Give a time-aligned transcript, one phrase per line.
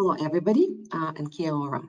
[0.00, 1.82] Hello, everybody, uh, and kia ora.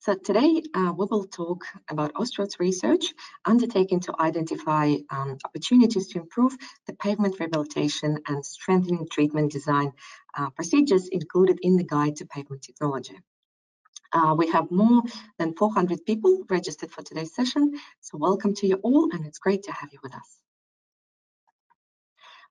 [0.00, 3.14] So today uh, we will talk about Austroads research
[3.46, 6.54] undertaken to identify um, opportunities to improve
[6.86, 9.94] the pavement rehabilitation and strengthening treatment design
[10.36, 13.18] uh, procedures included in the guide to pavement technology.
[14.12, 15.00] Uh, we have more
[15.38, 17.72] than 400 people registered for today's session,
[18.02, 20.38] so welcome to you all and it's great to have you with us.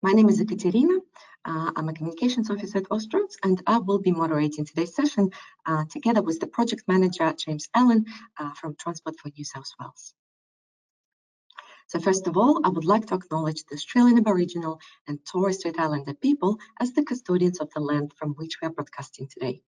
[0.01, 0.99] My name is Ekaterina.
[1.45, 5.29] Uh, I'm a communications officer at Austroads, and I will be moderating today's session
[5.65, 8.05] uh, together with the project manager, James Allen,
[8.39, 10.13] uh, from Transport for New South Wales.
[11.87, 15.77] So first of all, I would like to acknowledge the Australian Aboriginal and Torres Strait
[15.77, 19.61] Islander people as the custodians of the land from which we are broadcasting today.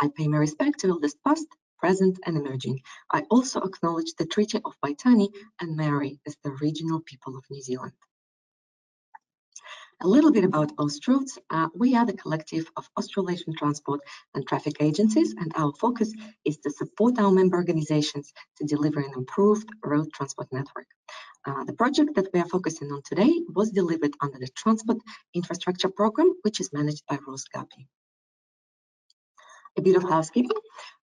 [0.00, 1.46] I pay my respect to all elders past,
[1.78, 2.80] present and emerging.
[3.12, 5.28] I also acknowledge the Treaty of Waitangi
[5.60, 7.92] and Maori as the regional people of New Zealand.
[10.02, 11.36] A little bit about Austroads.
[11.50, 14.00] Uh, we are the collective of Australasian transport
[14.34, 16.14] and traffic agencies, and our focus
[16.46, 20.86] is to support our member organizations to deliver an improved road transport network.
[21.46, 24.96] Uh, the project that we are focusing on today was delivered under the Transport
[25.34, 27.86] Infrastructure Program, which is managed by Ross Guppy.
[29.76, 30.56] A bit of housekeeping.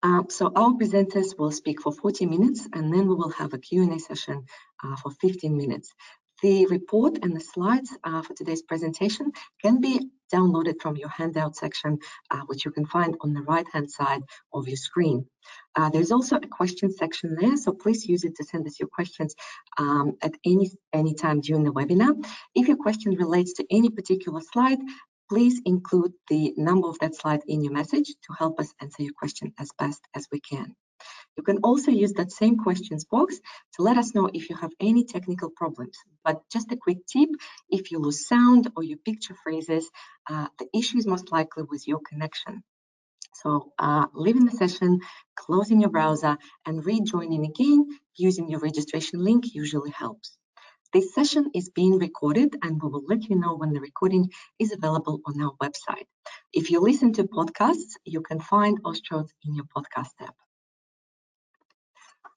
[0.03, 3.59] Uh, so our presenters will speak for 40 minutes and then we will have a
[3.59, 4.45] Q&A session
[4.83, 5.93] uh, for 15 minutes.
[6.41, 11.55] The report and the slides uh, for today's presentation can be downloaded from your handout
[11.55, 11.99] section,
[12.31, 15.27] uh, which you can find on the right-hand side of your screen.
[15.75, 18.89] Uh, there's also a question section there, so please use it to send us your
[18.89, 19.35] questions
[19.77, 22.13] um, at any, any time during the webinar.
[22.55, 24.79] If your question relates to any particular slide,
[25.29, 29.13] please include the number of that slide in your message to help us answer your
[29.13, 30.75] question as best as we can.
[31.37, 33.39] You can also use that same questions box
[33.75, 35.97] to let us know if you have any technical problems.
[36.23, 37.29] But just a quick tip,
[37.69, 39.89] if you lose sound or your picture freezes,
[40.29, 42.63] uh, the issue is most likely with your connection.
[43.33, 44.99] So uh, leaving the session,
[45.35, 50.37] closing your browser and rejoining again using your registration link usually helps.
[50.93, 54.29] This session is being recorded and we will let you know when the recording
[54.59, 56.05] is available on our website.
[56.51, 60.35] If you listen to podcasts, you can find Austroads in your podcast app.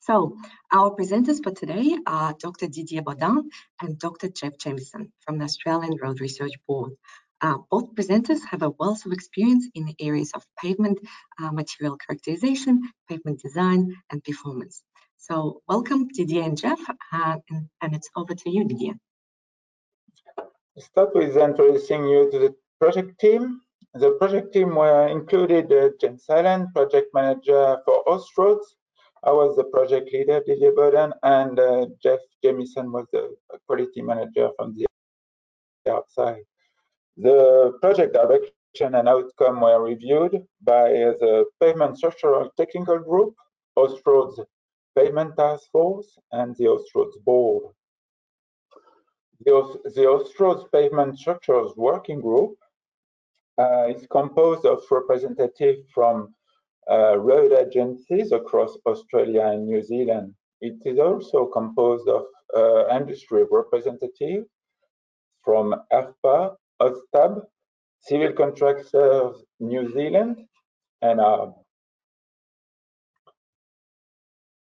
[0.07, 0.37] So
[0.71, 2.67] our presenters for today are Dr.
[2.67, 3.49] Didier Bodin
[3.81, 4.29] and Dr.
[4.29, 6.93] Geoff Jameson from the Australian Road Research Board.
[7.41, 10.99] Uh, both presenters have a wealth of experience in the areas of pavement
[11.43, 14.83] uh, material characterization, pavement design, and performance.
[15.17, 18.97] So welcome Didier and Jeff, uh, and, and, it's over to you, Didier.
[20.77, 23.63] Start with introducing you to the project team.
[23.95, 28.67] The project team were included uh, James Allen, project manager for Austroads,
[29.27, 33.35] I was the project leader, Didier Bodin, and uh, Geoff Jameson was the
[33.67, 34.87] quality manager from the
[35.91, 36.43] outside.
[37.17, 40.89] The project direction and outcome were reviewed by
[41.21, 43.35] the Pavement Structural Technical Group,
[43.79, 44.45] Austroads
[44.95, 47.73] Pavement Task Force, and the Austroads Board.
[49.47, 52.57] The, the Austroads Pavement Structures Working Group
[53.59, 56.35] uh, is composed of representatives from
[56.91, 60.35] uh, road agencies across Australia and New Zealand.
[60.61, 62.25] It is also composed of
[62.57, 64.47] uh, industry representatives
[65.43, 67.43] from ARPA, AustStab,
[68.01, 70.43] Civil Contractors New Zealand,
[71.03, 71.55] and ARRB.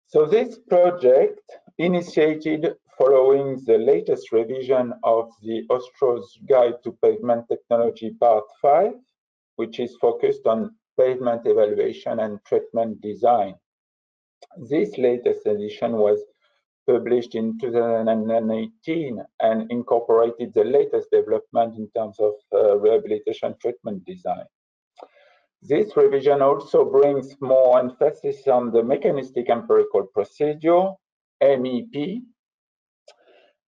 [0.09, 1.41] So this project
[1.79, 8.93] initiated following the latest revision of the Austroads Guide to Pavement Technology Part 5,
[9.57, 13.55] which is focused on pavement evaluation and treatment design.
[14.69, 16.21] This latest edition was
[16.87, 24.45] published in 2018 and incorporated the latest development in terms of uh, rehabilitation treatment design.
[25.63, 30.91] This revision also brings more emphasis on the mechanistic empirical procedure,
[31.43, 32.23] MEP,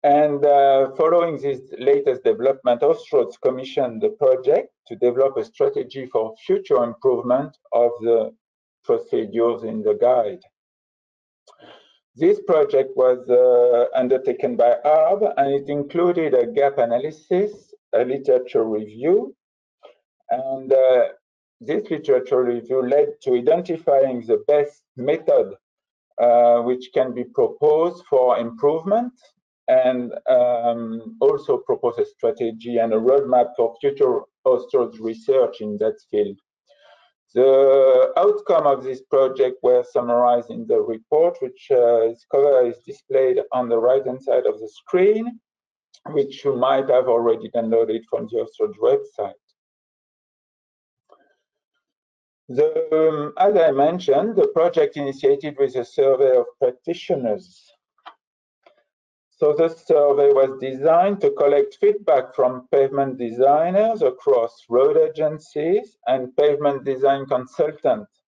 [0.03, 6.35] and uh, following this latest development, Austroads commissioned the project to develop a strategy for
[6.45, 8.33] future improvement of the
[8.83, 10.41] procedures in the guide.
[12.15, 18.65] This project was uh, undertaken by ARRB and it included a gap analysis, a literature
[18.65, 19.35] review,
[20.29, 21.09] and uh,
[21.61, 25.53] this literature review led to identifying the best method
[26.19, 29.13] uh, which can be proposed for improvement
[29.71, 35.97] and um, also propose a strategy and a roadmap for future Austroads research in that
[36.09, 36.37] field.
[37.33, 42.79] The outcome of this project were summarized in the report, which uh, is cover is
[42.85, 45.39] displayed on the right-hand side of the screen,
[46.07, 49.43] which you might have already downloaded from the Austroads website.
[52.49, 57.70] The, um, as I mentioned, the project initiated with a survey of practitioners.
[59.41, 66.37] So the survey was designed to collect feedback from pavement designers across road agencies and
[66.37, 68.21] pavement design consultants.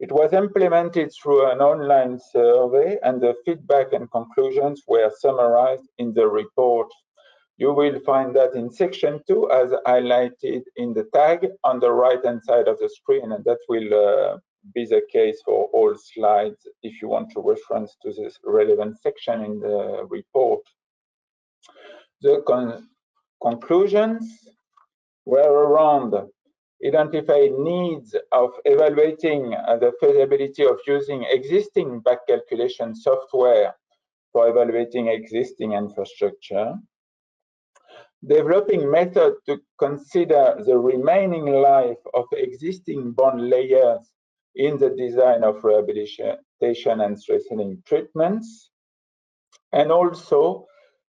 [0.00, 6.12] It was implemented through an online survey and the feedback and conclusions were summarized in
[6.14, 6.88] the report
[7.58, 12.24] you will find that in section two as highlighted in the tag on the right
[12.24, 14.36] hand side of the screen and that will uh,
[14.74, 19.44] be the case for all slides if you want to reference to this relevant section
[19.44, 20.62] in the report.
[22.22, 22.88] The con
[23.42, 24.24] conclusions
[25.24, 26.14] were around
[26.84, 33.74] identifying needs of evaluating the feasibility of using existing back calculation software
[34.32, 36.74] for evaluating existing infrastructure,
[38.26, 44.12] developing method to consider the remaining life of existing bound layers
[44.56, 48.70] in the design of rehabilitation and strengthening treatments,
[49.72, 50.66] and also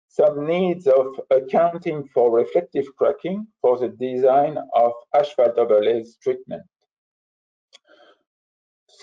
[0.08, 6.62] some needs of accounting for reflective cracking for the design of asphalt overlays treatment.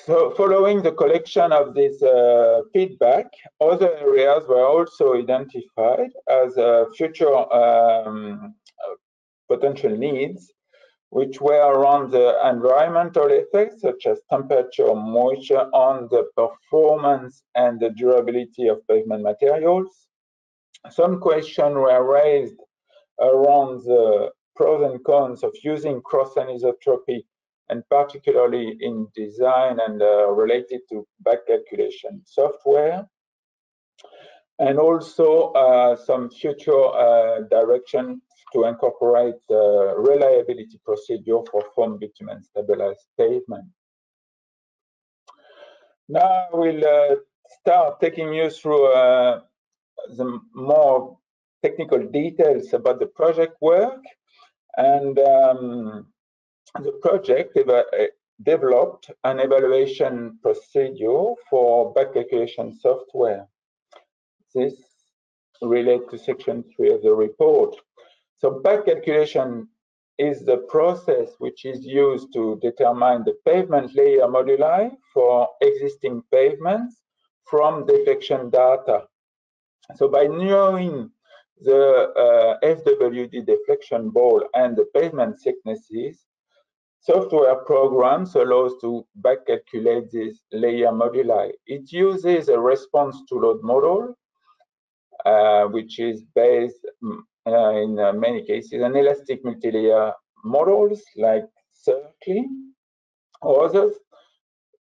[0.06, 3.28] So following the collection of this uh, feedback,
[3.60, 8.54] other areas were also identified as uh, future um,
[9.50, 10.52] potential needs,
[11.10, 17.90] which were around the environmental effects, such as temperature, moisture on the performance and the
[17.92, 20.08] durability of pavement materials.
[20.90, 22.60] Some questions were raised
[23.20, 27.24] around the pros and cons of using cross anisotropy
[27.70, 33.08] and particularly in design and uh, related to back calculation software.
[34.60, 38.22] And also uh, some future uh, direction
[38.54, 43.66] to incorporate the reliability procedure for foam bitumen stabilized pavement.
[46.10, 47.16] Now we'll uh,
[47.60, 49.42] start taking you through uh,
[50.16, 51.18] the more
[51.64, 54.02] technical details about the project work.
[54.78, 56.08] And um,
[56.82, 57.84] the project uh,
[58.44, 63.48] developed an evaluation procedure for back calculation software.
[64.54, 64.76] This
[65.62, 67.76] relates to section three of the report.
[68.38, 69.68] So back calculation
[70.18, 77.02] is the process which is used to determine the pavement layer moduli for existing pavements
[77.46, 79.04] from deflection data.
[79.96, 81.12] So by knowing
[81.62, 86.28] the uh, FWD deflection bowl and the pavement thicknesses,
[87.08, 91.54] Software programs allows to back calculate this layer moduli.
[91.66, 94.18] It uses a response to load model,
[95.26, 100.14] uh, which is based mm, in uh, many cases on elastic multi-layer
[100.44, 102.46] models like CIRCLY
[103.42, 103.94] or others.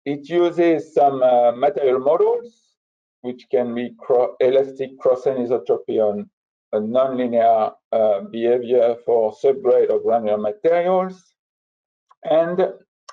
[0.06, 2.78] It uses some uh, material models,
[3.22, 6.30] which can be cro elastic cross-anisotropy on
[6.74, 11.24] a nonlinear uh, behavior for subgrade or granular materials
[12.24, 12.62] and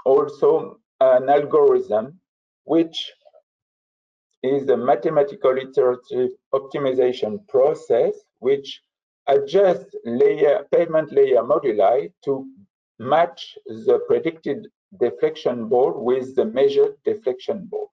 [0.04, 2.18] also an algorithm
[2.64, 3.12] which
[4.42, 8.82] is a mathematical iterative optimization process which
[9.26, 12.46] adjusts layer pavement layer moduli to
[12.98, 14.68] match the predicted
[15.00, 17.90] deflection bowl with the measured deflection bowl.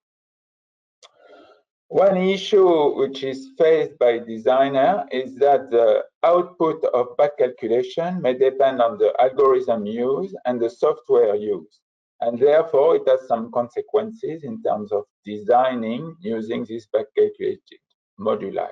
[1.87, 8.33] One issue which is faced by designer is that the output of back calculation may
[8.33, 11.79] depend on the algorithm used and the software used.
[12.21, 17.79] And therefore, it has some consequences in terms of designing using this back calculated
[18.17, 18.69] moduli.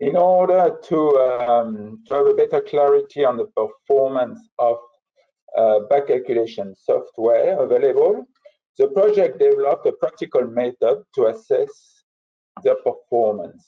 [0.00, 4.76] In order to, um, to have a better clarity on the performance of
[5.56, 8.24] uh, back calculation software available,
[8.78, 12.04] the project developed a practical method to assess
[12.62, 13.66] the performance.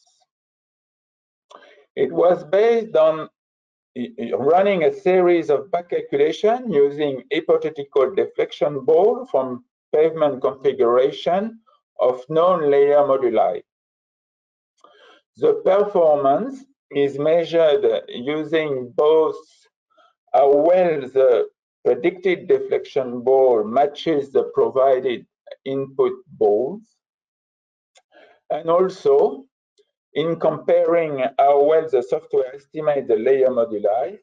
[1.97, 3.29] It was based on
[4.39, 11.59] running a series of back calculation using hypothetical deflection bowl from pavement configuration
[11.99, 13.63] of known layer moduli.
[15.37, 19.37] The performance is measured using both
[20.35, 21.49] how well the
[21.85, 25.27] predicted deflection bowl matches the provided
[25.65, 26.83] input bowls.
[28.51, 29.45] And also,
[30.15, 34.19] in comparing how well the software estimates the layer moduli,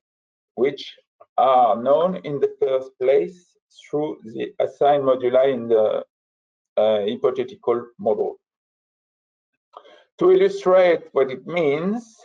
[0.56, 0.98] which
[1.38, 3.56] are known in the first place
[3.90, 6.04] through the assigned moduli in the
[6.78, 8.40] uh, hypothetical model.
[10.20, 12.18] To illustrate what it means,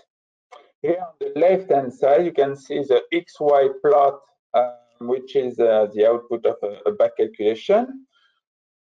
[0.80, 4.20] here on the left-hand side, you can see the XY plot
[4.54, 8.06] uh, which is uh, the output of a, a, back calculation,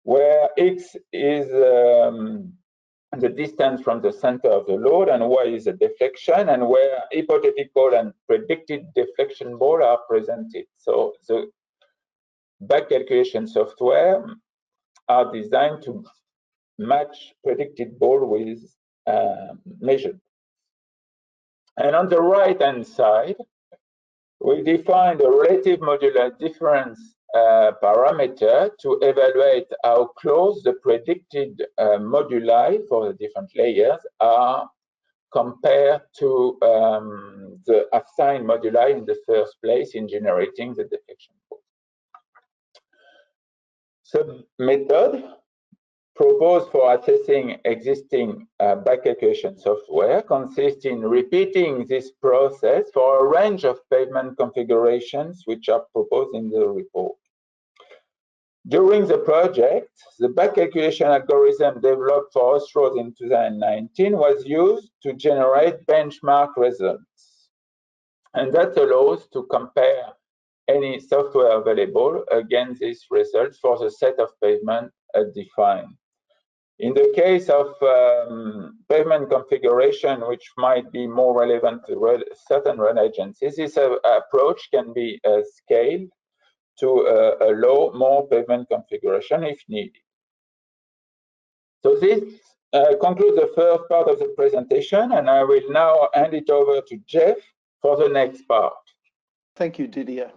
[0.03, 2.53] where x is um,
[3.19, 7.03] the distance from the center of the load and y is the deflection, and where
[7.13, 10.65] hypothetical and predicted deflection bowl are presented.
[10.77, 11.51] So the
[12.61, 14.25] back calculation software
[15.09, 16.05] are designed to
[16.79, 18.61] match predicted bowl with
[19.81, 20.21] measured.
[21.77, 23.37] And on the right-hand side,
[24.41, 26.99] we define the relative modular difference
[27.35, 34.69] uh, parameter to evaluate how close the predicted uh, moduli for the different layers are
[35.33, 41.61] compared to um, the assigned moduli in the first place in generating the deflection bowl.
[44.03, 45.23] So method
[46.19, 53.29] proposed for assessing existing uh, back calculation software consists in repeating this process for a
[53.29, 57.17] range of pavement configurations which are proposed in the report.
[58.67, 65.13] During the project, the back calculation algorithm developed for Austroads in 2019 was used to
[65.13, 67.49] generate benchmark results.
[68.35, 70.07] And that allows to compare
[70.67, 74.93] any software available against these results for the set of pavement
[75.35, 75.95] defined.
[76.81, 82.99] In the case of um, pavement configuration, which might be more relevant to certain road
[82.99, 86.09] agencies, this approach can be uh, scaled
[86.79, 90.03] to uh, allow more pavement configuration if needed.
[91.83, 92.23] So this
[92.73, 96.81] uh, concludes the first part of the presentation, and I will now hand it over
[96.81, 97.39] to Geoff
[97.83, 98.75] for the next part.
[99.57, 100.31] Thank you, Didier.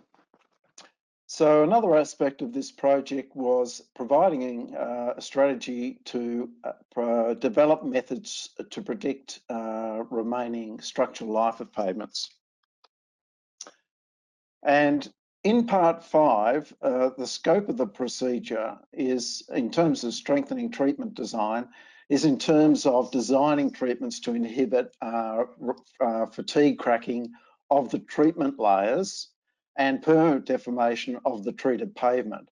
[1.33, 6.49] So another aspect of this project was providing uh, a strategy to
[6.97, 12.31] uh, develop methods to predict uh, remaining structural life of pavements.
[14.61, 15.09] And
[15.45, 21.13] in part five, uh, the scope of the procedure is in terms of strengthening treatment
[21.13, 21.69] design,
[22.09, 25.43] is in terms of designing treatments to inhibit uh,
[26.01, 27.31] uh, fatigue cracking
[27.69, 29.30] of the treatment layers
[29.75, 32.49] and permanent deformation of the treated pavement.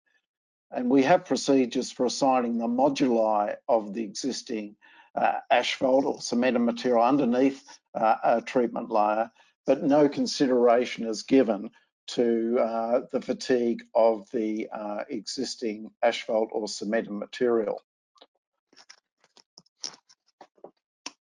[0.72, 4.76] And we have procedures for assigning the moduli of the existing
[5.16, 7.64] uh, asphalt or cemented material underneath
[7.96, 9.32] uh, a treatment layer,
[9.66, 11.72] but no consideration is given
[12.08, 17.82] to uh, the fatigue of the uh, existing asphalt or cemented material.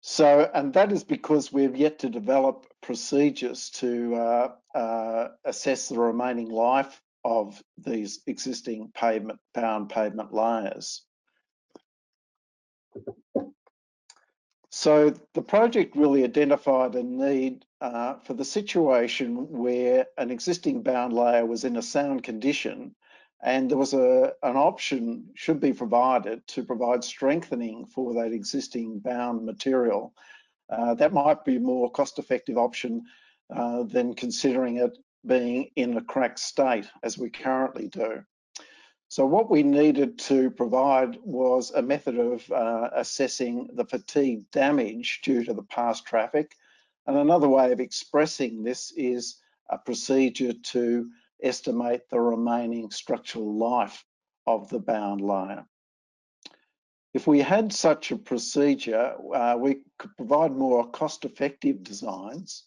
[0.01, 6.49] So, and that is because we've yet to develop procedures to uh, assess the remaining
[6.49, 11.01] life of these existing pavement bound pavement layers.
[14.69, 21.13] So the project really identified a need uh, for the situation where an existing bound
[21.13, 22.93] layer was in a sound condition
[23.45, 28.99] and there was a, an option should be provided to provide strengthening for that existing
[28.99, 30.13] bound material.
[30.69, 33.03] Uh, that might be a more cost-effective option
[33.53, 38.23] uh, than considering it being in a cracked state as we currently do.
[39.07, 45.21] So what we needed to provide was a method of uh, assessing the fatigue damage
[45.23, 46.55] due to the past traffic.
[47.07, 49.37] And another way of expressing this is
[49.69, 51.09] a procedure to
[51.41, 54.03] estimate the remaining structural life
[54.47, 55.65] of the bound layer.
[57.13, 62.65] If we had such a procedure, uh, we could provide more cost-effective designs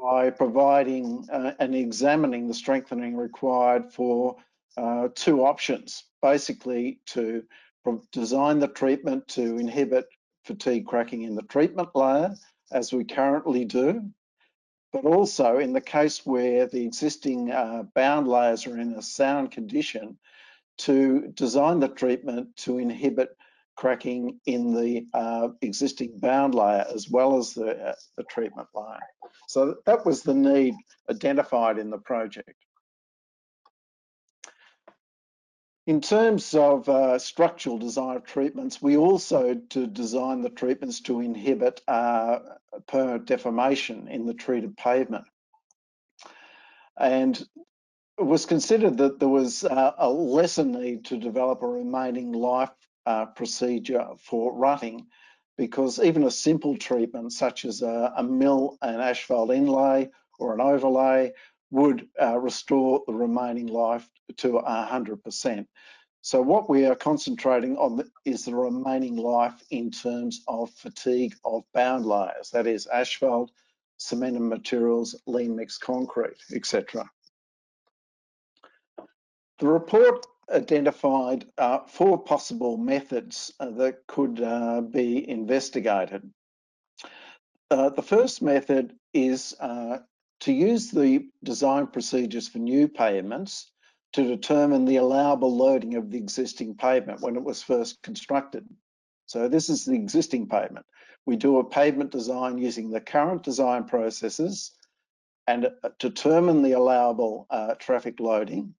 [0.00, 4.36] by providing uh, and examining the strengthening required for
[4.76, 7.44] uh, two options, basically to
[8.10, 10.06] design the treatment to inhibit
[10.44, 12.34] fatigue cracking in the treatment layer,
[12.72, 14.02] as we currently do,
[14.92, 19.50] but also in the case where the existing uh, bound layers are in a sound
[19.50, 20.18] condition
[20.78, 23.36] to design the treatment to inhibit
[23.82, 29.00] cracking in the uh, existing bound layer as well as the, uh, the treatment layer.
[29.48, 30.74] So that was the need
[31.10, 32.54] identified in the project.
[35.88, 41.18] In terms of uh, structural design of treatments, we also to design the treatments to
[41.18, 42.38] inhibit uh,
[42.86, 45.24] permanent deformation in the treated pavement.
[46.96, 47.36] And
[48.16, 52.70] it was considered that there was uh, a lesser need to develop a remaining life
[53.06, 55.06] uh, procedure for rutting
[55.58, 60.60] because even a simple treatment such as a, a mill and asphalt inlay or an
[60.60, 61.32] overlay
[61.70, 65.66] would uh, restore the remaining life to 100%.
[66.20, 71.64] So what we are concentrating on is the remaining life in terms of fatigue of
[71.74, 73.50] bound layers, that is asphalt,
[73.96, 77.10] cemented materials, lean mixed concrete, etc.
[79.58, 86.30] The report identified uh, four possible methods uh, that could uh, be investigated.
[87.70, 93.70] Uh, the first method is to use the design procedures for new pavements
[94.12, 98.66] to determine the allowable loading of the existing pavement when it was first constructed.
[99.26, 100.84] So this is the existing pavement.
[101.24, 104.72] We do a pavement design using the current design processes
[105.46, 105.68] and
[105.98, 108.74] determine the allowable uh, traffic loading.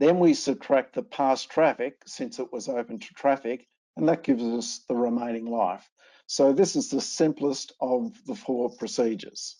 [0.00, 4.42] Then we subtract the past traffic since it was open to traffic, and that gives
[4.42, 5.88] us the remaining life.
[6.26, 9.56] So this is the simplest of the four procedures.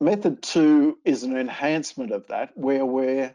[0.00, 3.34] Method two is an enhancement of that, where we're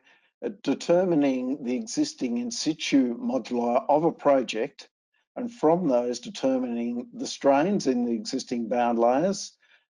[0.64, 4.90] determining the existing in situ moduli of a project,
[5.36, 9.52] and from those determining the strains in the existing bound layers,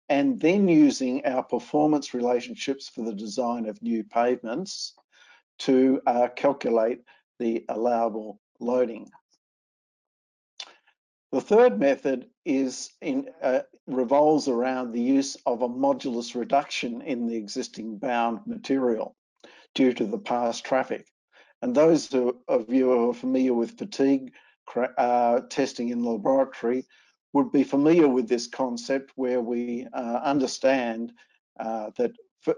[0.09, 4.93] and then using our performance relationships for the design of new pavements
[5.59, 7.01] to uh, calculate
[7.39, 9.09] the allowable loading.
[11.31, 17.27] The third method is in, uh, revolves around the use of a modulus reduction in
[17.27, 19.15] the existing bound material
[19.73, 21.07] due to the past traffic.
[21.61, 24.33] And those of you who are familiar with fatigue
[24.97, 26.85] uh, testing in the laboratory
[27.33, 31.13] would be familiar with this concept where we uh, understand
[31.59, 32.11] uh, that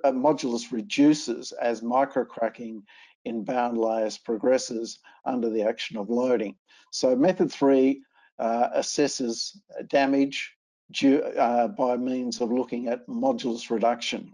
[0.04, 2.84] a modulus reduces as microcracking
[3.24, 6.56] in bound layers progresses under the action of loading.
[6.92, 8.04] So method three
[8.40, 10.54] uh, assesses damage
[10.92, 14.34] due, uh, by means of looking at modulus reduction.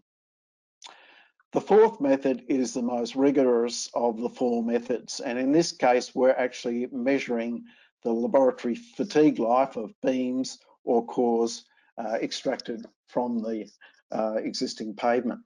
[1.54, 5.20] The fourth method is the most rigorous of the four methods.
[5.20, 7.66] And in this case, we're actually measuring
[8.04, 11.66] the laboratory fatigue life of beams or cores
[11.98, 13.70] uh, extracted from the
[14.12, 15.42] uh, existing pavement.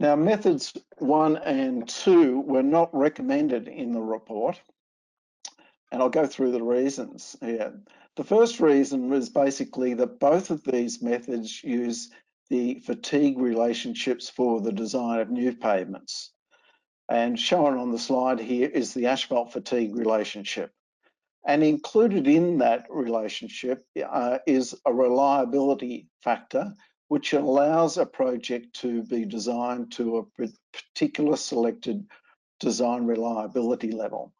[0.00, 4.60] Now, methods one and two were not recommended in the report
[5.90, 7.72] and I'll go through the reasons here.
[8.16, 12.10] The first reason was basically that both of these methods use
[12.50, 16.32] the fatigue relationships for the design of new pavements.
[17.08, 20.72] And shown on the slide here is the asphalt fatigue relationship.
[21.46, 26.74] And included in that relationship uh, is a reliability factor,
[27.08, 32.06] which allows a project to be designed to a particular selected
[32.60, 34.34] design reliability level.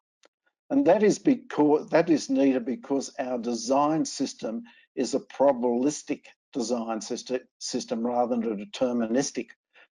[0.69, 4.63] And that is because that is needed because our design system
[4.95, 9.47] is a probabilistic design system, system rather than a deterministic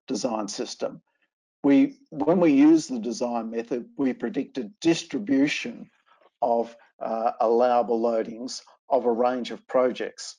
[0.08, 1.02] design system.
[1.65, 5.89] We, when we use the design method, we predict a distribution
[6.39, 10.36] of uh, allowable loadings of a range of projects.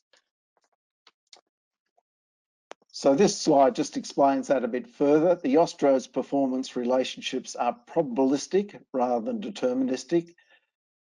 [2.93, 5.35] So this slide just explains that a bit further.
[5.35, 10.33] The Austroads performance relationships are probabilistic rather than deterministic,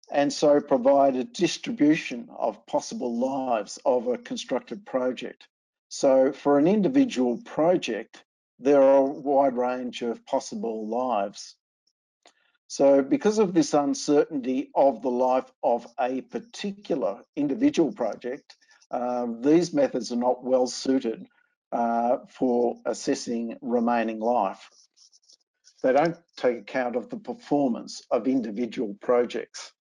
[0.10, 5.50] and so provide a distribution of possible lives of a constructed project.
[5.90, 8.24] So for an individual project,
[8.60, 11.56] there are a wide range of possible lives.
[12.68, 18.56] So because of this uncertainty of the life of a particular individual project,
[18.92, 21.26] uh, these methods are not well suited
[21.72, 24.70] uh, for assessing remaining life.
[25.84, 29.72] They don't take account of the performance of individual projects.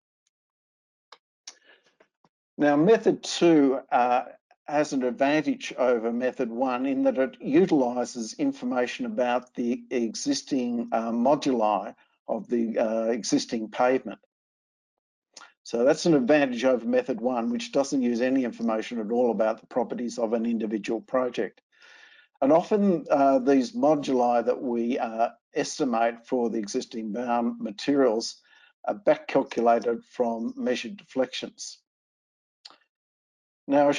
[2.58, 4.24] Now, method two uh,
[4.68, 11.10] has an advantage over method one in that it utilises information about the existing uh,
[11.10, 11.94] moduli
[12.28, 14.18] of the uh, existing pavement.
[15.62, 19.60] So that's an advantage over method one, which doesn't use any information at all about
[19.60, 21.60] the properties of an individual project.
[22.40, 28.36] And often uh, these moduli that we uh, estimate for the existing bound materials
[28.84, 31.78] are back calculated from measured deflections.
[33.66, 33.90] Now,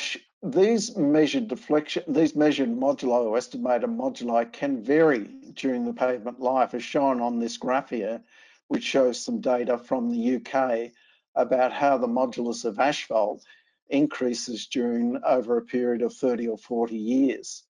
[0.44, 6.74] these measured deflection, these measured moduli or estimated moduli can vary during the pavement life
[6.76, 8.22] as shown on this graph here,
[8.68, 10.92] which shows some data from the UK
[11.36, 13.44] about how the modulus of asphalt
[13.90, 17.64] increases during over a period of 30 or 40 years.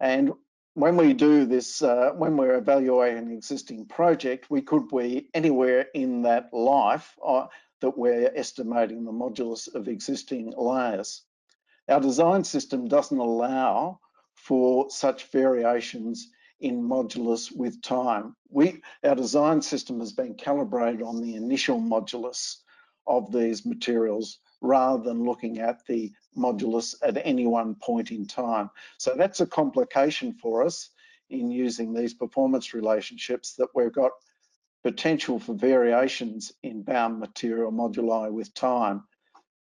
[0.00, 0.32] And
[0.74, 5.86] when we do this, uh, when we're evaluating an existing project, we could be anywhere
[5.94, 7.46] in that life uh,
[7.80, 11.22] that we're estimating the modulus of existing layers.
[11.88, 14.00] Our design system doesn't allow
[14.34, 18.34] for such variations in modulus with time.
[18.48, 22.56] We, our design system has been calibrated on the initial modulus
[23.06, 28.70] of these materials rather than looking at the modulus at any one point in time.
[28.98, 30.90] So that's a complication for us
[31.30, 34.12] in using these performance relationships that we've got
[34.82, 39.04] potential for variations in bound material moduli with time.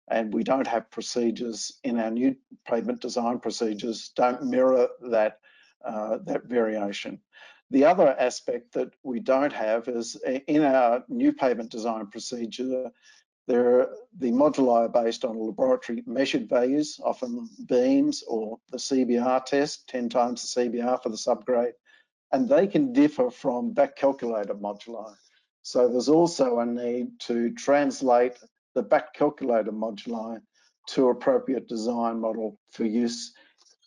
[0.09, 2.37] And we don't have procedures in our new
[2.67, 5.41] pavement design procedures don't mirror that,
[5.85, 7.21] uh, that variation.
[7.71, 12.91] The other aspect that we don't have is in our new pavement design procedure,
[13.47, 13.89] there
[14.19, 20.09] the moduli are based on laboratory measured values, often beams or the CBR test, 10
[20.09, 21.75] times the CBR for the subgrade,
[22.33, 25.15] and they can differ from back calculated moduli.
[25.63, 28.39] So there's also a need to translate
[28.75, 30.41] the back calculator moduli
[30.89, 33.33] to appropriate design model for use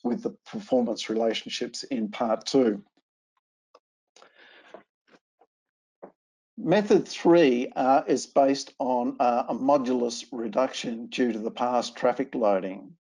[0.04, 2.82] with the performance relationships in part two.
[6.58, 12.34] Method three uh, is based on uh, a modulus reduction due to the past traffic
[12.34, 12.93] loading.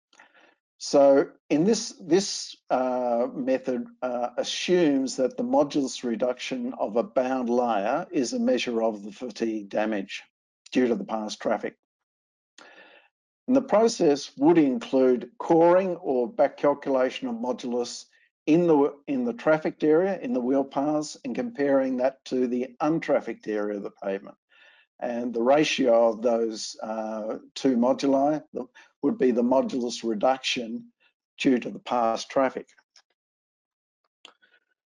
[0.77, 7.49] So in this, this uh, method uh, assumes that the modulus reduction of a bound
[7.49, 10.21] layer is a measure of the fatigue damage
[10.77, 11.75] due to the past traffic.
[13.47, 18.05] And the process would include coring or back calculation of modulus
[18.45, 22.75] in the in the trafficked area in the wheel paths and comparing that to the
[22.79, 24.37] untrafficked area of the pavement
[24.99, 28.43] and the ratio of those uh, two moduli
[29.01, 30.91] would be the modulus reduction
[31.39, 32.67] due to the past traffic.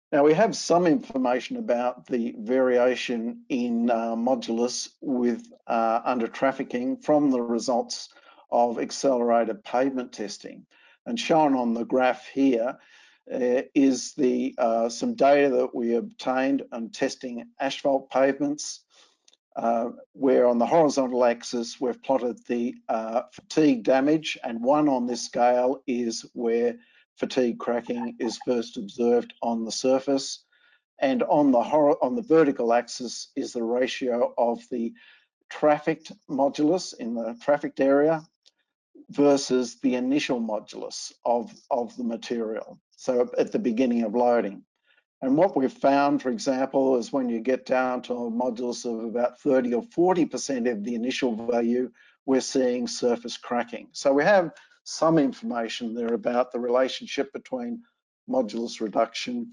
[0.09, 6.95] Now we have some information about the variation in uh, modulus with uh, under trafficking
[6.95, 8.07] from the results
[8.49, 10.65] of accelerated pavement testing.
[11.05, 12.77] And shown on the graph here
[13.33, 18.85] uh, is the uh, some data that we obtained on testing asphalt pavements,
[19.57, 25.05] uh, where on the horizontal axis we've plotted the uh, fatigue damage, and one on
[25.05, 26.77] this scale is where
[27.17, 30.43] fatigue cracking is first observed on the surface,
[30.99, 34.93] and on the on the vertical axis is the ratio of the
[35.49, 38.21] trafficked modulus in the trafficked area
[39.09, 42.79] versus the initial modulus of, of the material.
[42.97, 44.63] So at the beginning of loading.
[45.21, 49.03] And what we've found, for example, is when you get down to a modulus of
[49.03, 51.89] about 30 or 40% of the initial value,
[52.25, 53.87] we're seeing surface cracking.
[53.93, 54.51] So we have
[54.87, 57.83] some information there about the relationship between
[58.29, 59.51] modulus reduction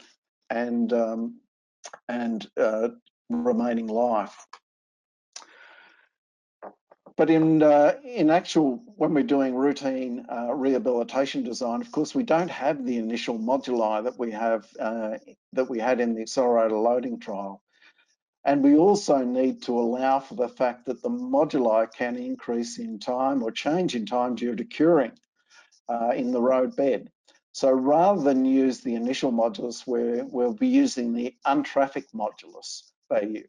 [0.48, 1.40] and, um,
[2.08, 2.88] and uh,
[3.28, 4.46] remaining life.
[7.16, 12.24] But in uh, in actual, when we're doing routine uh, rehabilitation design, of course, we
[12.24, 15.18] don't have the initial moduli that we have uh,
[15.52, 17.62] that we had in the accelerator loading trial.
[18.44, 22.98] And we also need to allow for the fact that the moduli can increase in
[22.98, 25.12] time or change in time due to curing
[25.88, 27.10] uh, in the road bed.
[27.52, 33.46] So rather than use the initial modulus, we we'll be using the untrafficked modulus value.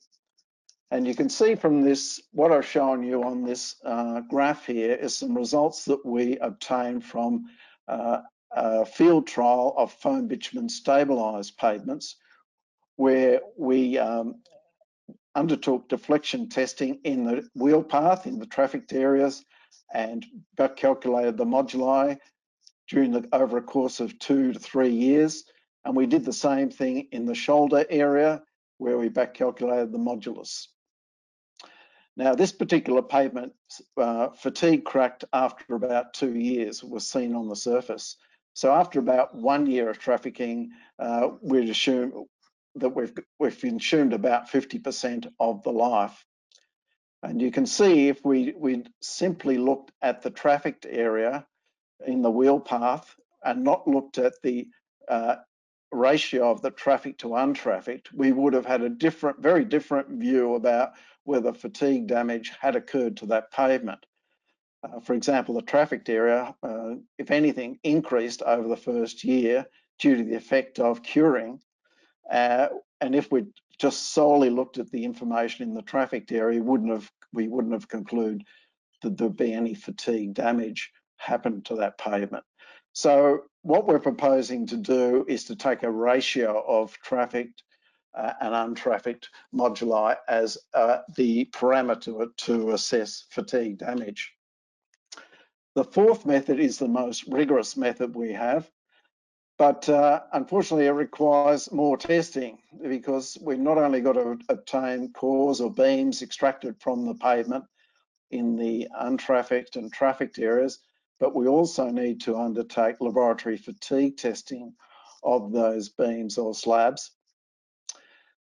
[0.92, 4.94] And you can see from this, what I've shown you on this uh, graph here
[4.94, 7.46] is some results that we obtained from
[7.88, 8.22] uh,
[8.52, 12.18] a field trial of foam bitumen stabilised pavements,
[12.98, 14.36] where we um,
[15.34, 19.44] undertook deflection testing in the wheel path in the trafficked areas
[19.94, 22.18] and back calculated the moduli
[22.88, 25.44] during the over a course of two to three years.
[25.86, 28.42] And we did the same thing in the shoulder area
[28.78, 30.68] where we back calculated the modulus.
[32.18, 33.54] Now, this particular pavement
[33.98, 38.16] uh, fatigue cracked after about two years was seen on the surface.
[38.54, 42.26] So after about one year of trafficking, uh, we'd assume
[42.76, 46.26] that we've, we've assumed about 50% of the life.
[47.26, 51.46] And you can see if we, we simply looked at the trafficked area
[52.06, 54.68] in the wheel path and not looked at the
[55.10, 55.38] uh,
[55.92, 60.54] ratio of the traffic to untrafficked, we would have had a different, very different view
[60.54, 60.92] about
[61.24, 64.06] whether fatigue damage had occurred to that pavement.
[64.84, 69.66] Uh, for example, the trafficked area, uh, if anything, increased over the first year
[69.98, 71.60] due to the effect of curing.
[72.32, 72.68] Uh,
[73.02, 73.46] and if we
[73.80, 77.88] just solely looked at the information in the trafficked area, wouldn't have we wouldn't have
[77.88, 78.44] concluded
[79.02, 82.44] that there'd be any fatigue damage happened to that pavement.
[82.94, 87.64] So what we're proposing to do is to take a ratio of trafficked
[88.18, 94.32] uh, and untrafficked moduli as uh, the parameter to assess fatigue damage.
[95.76, 98.70] The fourth method is the most rigorous method we have,
[99.58, 102.58] but uh, unfortunately it requires more testing
[102.90, 107.64] because we've not only got to obtain cores or beams extracted from the pavement
[108.32, 110.80] in the untrafficked and trafficked areas,
[111.20, 114.74] but we also need to undertake laboratory fatigue testing
[115.24, 117.12] of those beams or slabs.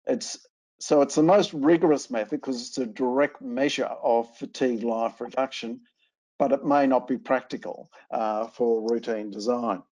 [0.05, 0.45] It's
[0.81, 5.81] so it's the most rigorous method because it's a direct measure of fatigue life reduction,
[6.37, 9.83] but it may not be practical uh, for routine design.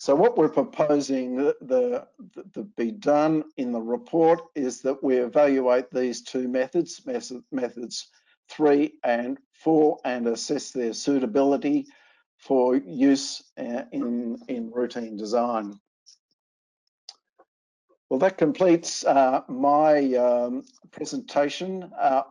[0.00, 2.06] So what we're proposing the, the,
[2.54, 7.02] the, be done in the report is that we evaluate these two methods,
[7.52, 8.08] methods
[8.48, 11.86] three and four, and assess their suitability
[12.38, 15.78] for use uh, in, in routine design.
[18.08, 21.92] Well, that completes uh, my um, presentation.
[22.00, 22.22] Uh,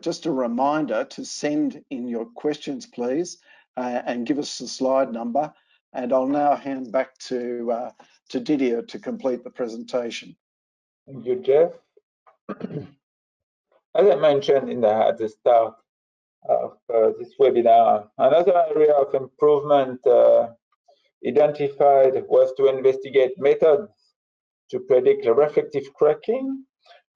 [0.00, 3.38] just a reminder to send in your questions, please,
[3.78, 5.50] uh, and give us the slide number.
[5.92, 7.90] And I'll now hand back to, uh,
[8.30, 10.36] to Didier to complete the presentation.
[11.06, 11.72] Thank you, Geoff.
[13.96, 15.74] As I mentioned in the, at the start
[16.48, 20.48] of uh, this webinar, another area of improvement uh,
[21.26, 23.90] identified was to investigate methods
[24.70, 26.64] to predict reflective cracking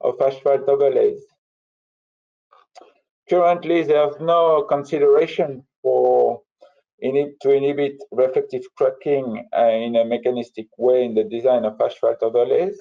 [0.01, 1.23] of asphalt overlays.
[3.29, 6.24] Currently, there's no consideration for
[7.01, 12.79] to inhibit reflective cracking uh, in a mechanistic way in the design of asphalt overlays.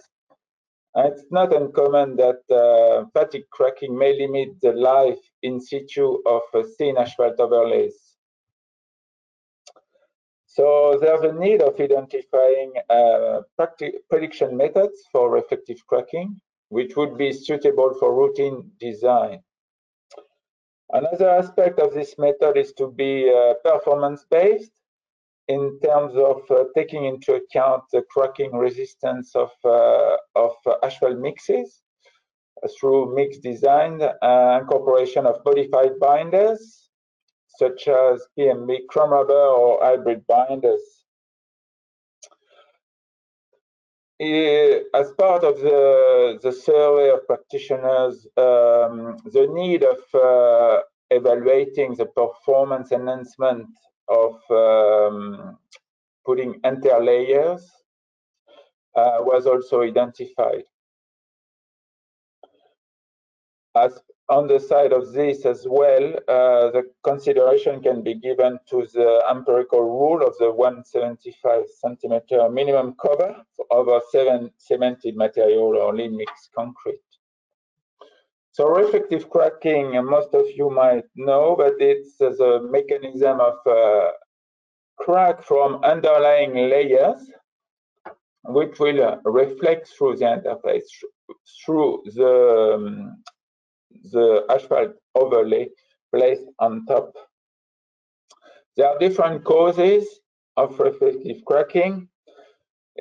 [0.95, 6.43] And it's not uncommon that uh, fatigue cracking may limit the life in situ of
[6.55, 8.15] uh, thin asphalt overlays.
[10.47, 13.41] So there's a need of identifying uh,
[14.09, 19.41] prediction methods for reflective cracking, which would be suitable for routine design.
[20.95, 24.71] Another aspect of this method is to be uh, performance-based
[25.49, 30.53] in terms of uh, taking into account the cracking resistance of, uh, of
[30.85, 31.83] asphalt mixes
[32.79, 36.89] through mix design, and incorporation of modified binders,
[37.59, 40.94] such as PMB crumb rubber or hybrid binders.
[44.21, 52.07] As part of the, the survey of practitioners, um, the need of uh, evaluating the
[52.07, 53.67] performance enhancement
[54.09, 55.59] of um,
[56.25, 57.63] putting interlayers
[58.97, 60.65] uh, was also identified.
[63.77, 68.87] As on the side of this as well, uh, the consideration can be given to
[68.95, 73.37] the empirical rule of the 175 centimeter minimum cover
[73.71, 77.01] over seven cemented material or lean mixed concrete.
[78.53, 84.13] So reflective cracking, most of you might know, but it's the mechanism of uh,
[84.97, 87.31] crack from underlying layers,
[88.45, 90.87] which will uh, reflect through the interface,
[91.65, 93.25] through the um,
[94.03, 95.69] the asphalt overlay
[96.13, 97.13] placed on top.
[98.77, 100.07] There are different causes
[100.57, 102.09] of reflective cracking.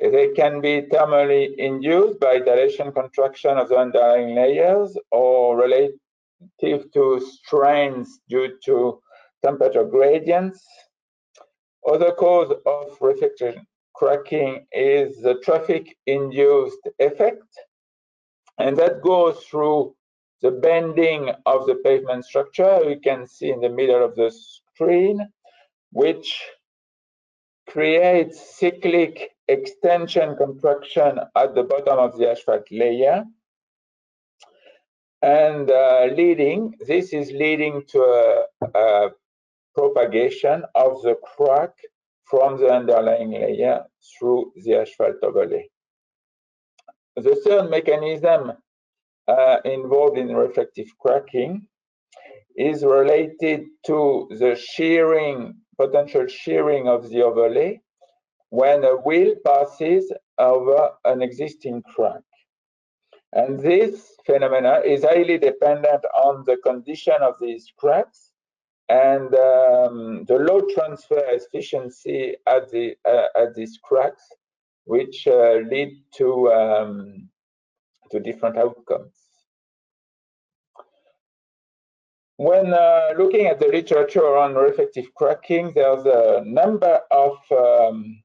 [0.00, 7.20] They can be thermally induced by dilation contraction of the underlying layers or relative to
[7.20, 9.00] strains due to
[9.44, 10.64] temperature gradients.
[11.88, 13.56] Other cause of reflective
[13.94, 17.46] cracking is the traffic induced effect,
[18.58, 19.94] and that goes through
[20.44, 25.26] the bending of the pavement structure you can see in the middle of the screen,
[25.90, 26.38] which
[27.66, 33.24] creates cyclic extension contraction at the bottom of the asphalt layer.
[35.22, 39.10] And uh, leading this is leading to a, a,
[39.74, 41.72] propagation of the crack
[42.30, 45.66] from the underlying layer through the asphalt overlay.
[47.16, 48.52] The third mechanism
[49.28, 51.66] uh, involved in reflective cracking
[52.56, 57.80] is related to the shearing, potential shearing of the overlay
[58.50, 62.22] when a wheel passes over an existing crack.
[63.32, 68.30] And this phenomena is highly dependent on the condition of these cracks
[68.88, 74.22] and um, the load transfer efficiency at the uh, at these cracks,
[74.84, 77.28] which uh, lead to um,
[78.14, 79.14] to different outcomes.
[82.36, 88.22] When uh, looking at the literature around reflective cracking, there's a number of um,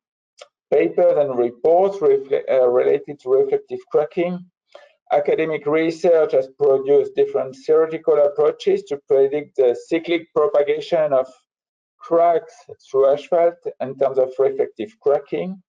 [0.71, 4.39] papers and reports uh, related to reflective cracking.
[5.11, 11.27] Academic research has produced different theoretical approaches to predict the cyclic propagation of
[11.97, 12.53] cracks
[12.89, 15.61] through asphalt in terms of reflective cracking.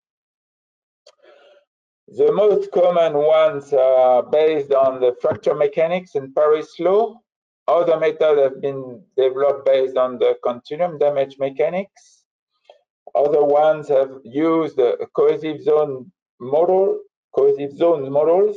[2.17, 7.21] The most common ones are based on the fracture mechanics and Paris law.
[7.69, 12.25] Other methods have been developed based on the continuum damage mechanics.
[13.15, 16.99] Other ones have used a cohesive zone model,
[17.33, 18.57] cohesive zone models,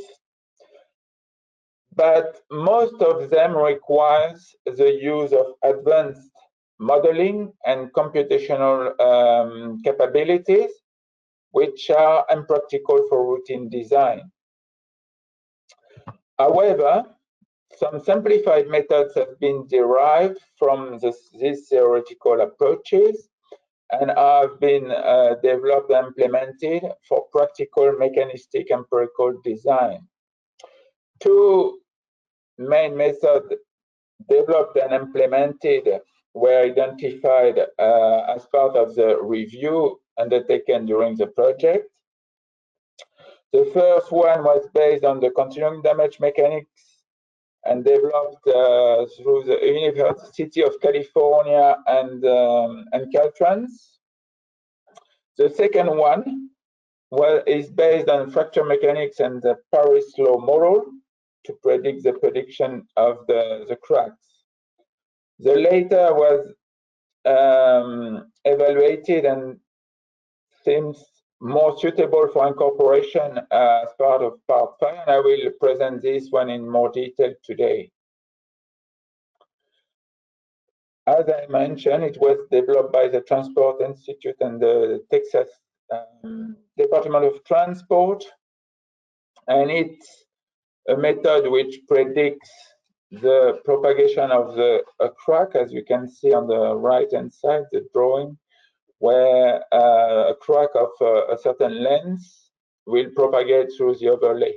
[1.94, 6.30] but most of them requires the use of advanced
[6.80, 10.70] modeling and computational um, capabilities,
[11.54, 14.22] which are impractical for routine design.
[16.36, 17.04] However,
[17.78, 23.28] some simplified methods have been derived from this, these theoretical approaches
[23.92, 30.00] and have been uh, developed and implemented for practical mechanistic empirical design.
[31.20, 31.78] Two
[32.58, 33.46] main methods
[34.28, 36.00] developed and implemented
[36.34, 41.88] were identified uh, as part of the review undertaken during the project.
[43.52, 47.04] The first one was based on the continuum damage mechanics
[47.64, 53.98] and developed uh, through the University of California and, um, and Caltrans.
[55.38, 56.50] The second one
[57.10, 60.86] well, is based on fracture mechanics and the Paris law model
[61.44, 64.44] to predict the prediction of the, the cracks.
[65.38, 66.54] The later was
[67.24, 69.58] um, evaluated and
[70.64, 71.04] seems
[71.40, 76.50] more suitable for incorporation as part of part five, and I will present this one
[76.50, 77.90] in more detail today.
[81.06, 85.48] As I mentioned, it was developed by the Transport Institute and the Texas
[85.92, 88.24] um, Department of Transport,
[89.48, 90.24] and it's
[90.88, 92.50] a method which predicts
[93.10, 97.86] the propagation of the a crack, as you can see on the right-hand side, the
[97.92, 98.38] drawing,
[99.04, 102.26] where uh, a crack of uh, a certain length
[102.86, 104.54] will propagate through the overlay.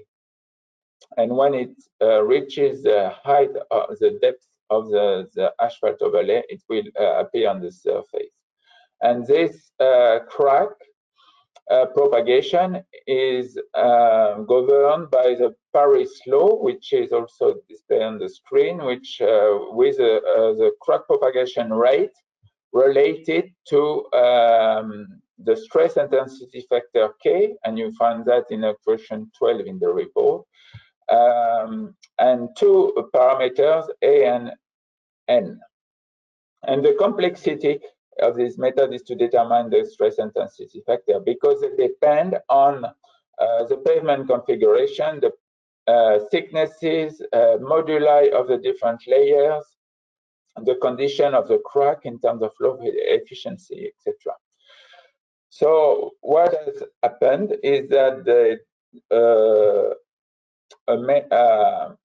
[1.17, 6.43] And when it uh, reaches the height, of the depth of the, the asphalt overlay,
[6.47, 8.35] it will uh, appear on the surface.
[9.01, 10.69] And this uh, crack
[11.69, 18.77] uh, propagation is governed by the Paris law, which is also displayed on the screen,
[18.85, 19.17] which
[19.79, 22.15] with the crack propagation rate
[22.73, 29.61] related to um, the stress intensity factor K, and you find that in equation 12
[29.67, 30.45] in the report,
[31.09, 34.51] um, and two parameters A and
[35.27, 35.59] N.
[36.67, 37.79] And the complexity
[38.21, 43.63] of this method is to determine the stress intensity factor because they depend on uh,
[43.65, 45.31] the pavement configuration, the
[45.87, 49.63] uh, thicknesses, uh, moduli of the different layers,
[50.63, 54.33] the condition of the crack in terms of flow efficiency, etc.
[55.49, 58.59] So what has happened is that the
[59.11, 59.93] uh,
[60.87, 61.95] a, uh,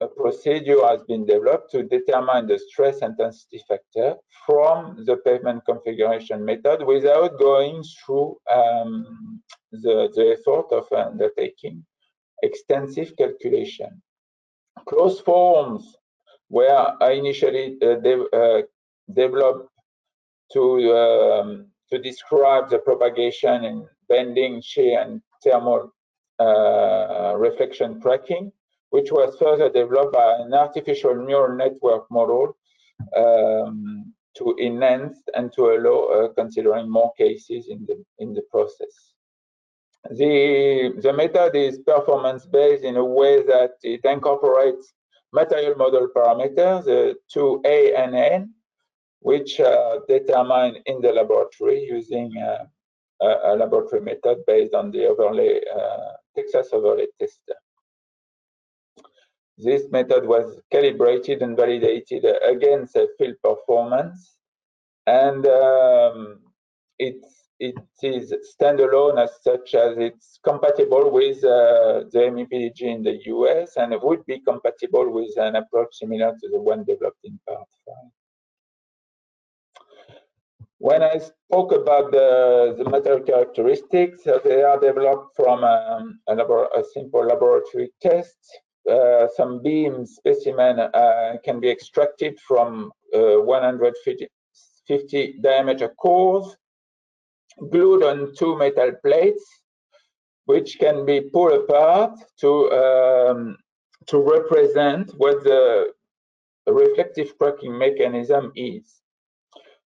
[0.00, 6.44] a procedure has been developed to determine the stress intensity factor from the pavement configuration
[6.44, 11.84] method without going through um, the, the effort of undertaking
[12.42, 14.02] extensive calculation.
[14.86, 15.96] Closed forms
[16.56, 16.86] were
[17.20, 18.60] initially uh, de uh,
[19.20, 19.68] developed
[20.54, 20.62] to
[21.02, 21.48] um,
[21.90, 23.76] to describe the propagation in
[24.08, 25.80] bending, shear, and thermal
[26.46, 28.52] uh, reflection cracking
[28.94, 32.56] which was further developed by an artificial neural network model
[33.16, 38.94] um, to enhance and to allow uh, considering more cases in the in the process.
[40.10, 44.94] The the method is performance based in a way that it incorporates
[45.34, 48.54] material model parameters, the two A and N,
[49.20, 52.64] which are determined in the laboratory using uh,
[53.20, 57.40] a, a, laboratory method based on the overlay uh, Texas overlay test.
[59.58, 64.36] This method was calibrated and validated against field performance,
[65.06, 66.40] and um,
[66.98, 67.16] it,
[67.58, 73.76] it is standalone as such as it's compatible with uh, the MEPDG in the US
[73.76, 77.94] and would be compatible with an approach similar to the one developed in part 5.
[80.78, 86.34] When I spoke about the, the material characteristics, uh, they are developed from um, a,
[86.36, 88.36] a, simple laboratory test
[88.90, 96.54] uh, some beam specimen uh, can be extracted from uh, 150 diameter cores,
[97.70, 99.44] glued on two metal plates,
[100.46, 103.56] which can be pulled apart to um,
[104.06, 105.92] to represent what the
[106.66, 109.00] reflective cracking mechanism is.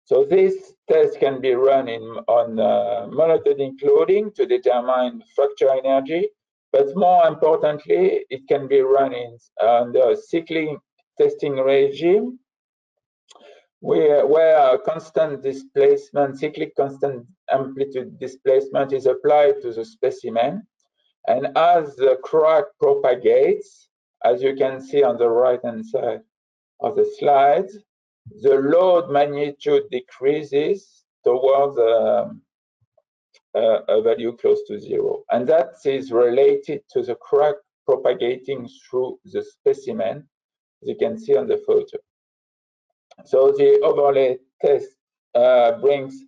[0.04, 6.28] So this test can be run in on uh, monotonic loading to determine fracture energy
[6.72, 10.78] but more importantly, it can be run in under a cyclic
[11.18, 12.38] testing regime
[13.80, 20.66] where, where constant displacement, cyclic constant amplitude displacement is applied to the specimen.
[21.26, 23.88] And as the crack propagates,
[24.24, 26.20] as you can see on the right-hand side
[26.80, 27.68] of the slide,
[28.42, 32.42] the load magnitude decreases towards um,
[33.54, 35.24] uh, a value close to zero.
[35.30, 40.28] And that is related to the crack propagating through the specimen,
[40.82, 41.98] as you can see on the photo.
[43.24, 44.88] So the overlay test
[45.34, 46.24] uh, brings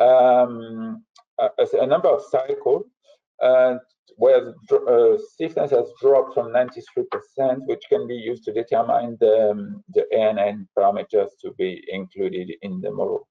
[0.00, 1.04] um,
[1.38, 1.48] a,
[1.80, 2.86] a, number of cycles
[3.42, 3.76] uh,
[4.16, 9.82] where uh, stiffness has dropped from 93%, which can be used to determine the, um,
[9.92, 13.26] the ANN parameters to be included in the model.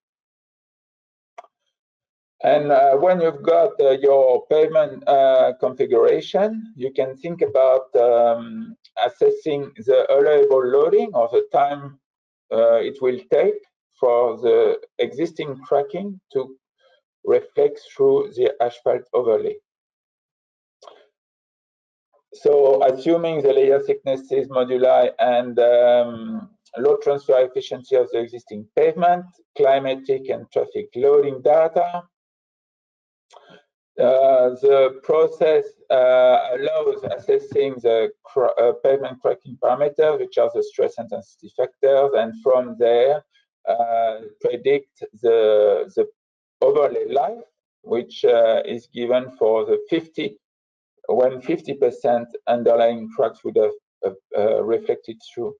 [2.43, 8.75] And uh, when you've got uh, your pavement uh, configuration, you can think about um,
[9.05, 11.99] assessing the allowable loading or the time
[12.51, 13.55] uh, it will take
[14.03, 16.57] for the existing cracking to
[17.23, 19.55] reflect through the asphalt overlay.
[22.33, 29.25] So assuming the layer thicknesses, moduli, and um, load transfer efficiency of the existing pavement,
[29.55, 32.03] climatic and traffic loading data,
[34.07, 40.63] uh, the process uh, allows assessing the cr uh, pavement cracking parameters, which are the
[40.63, 43.23] stress intensity factors, and from there
[44.41, 46.07] predict the, the
[46.61, 47.43] overlay life,
[47.81, 50.37] which uh, is given for the 50,
[51.07, 54.15] when 50% underlying cracks would have
[54.63, 55.55] reflected through.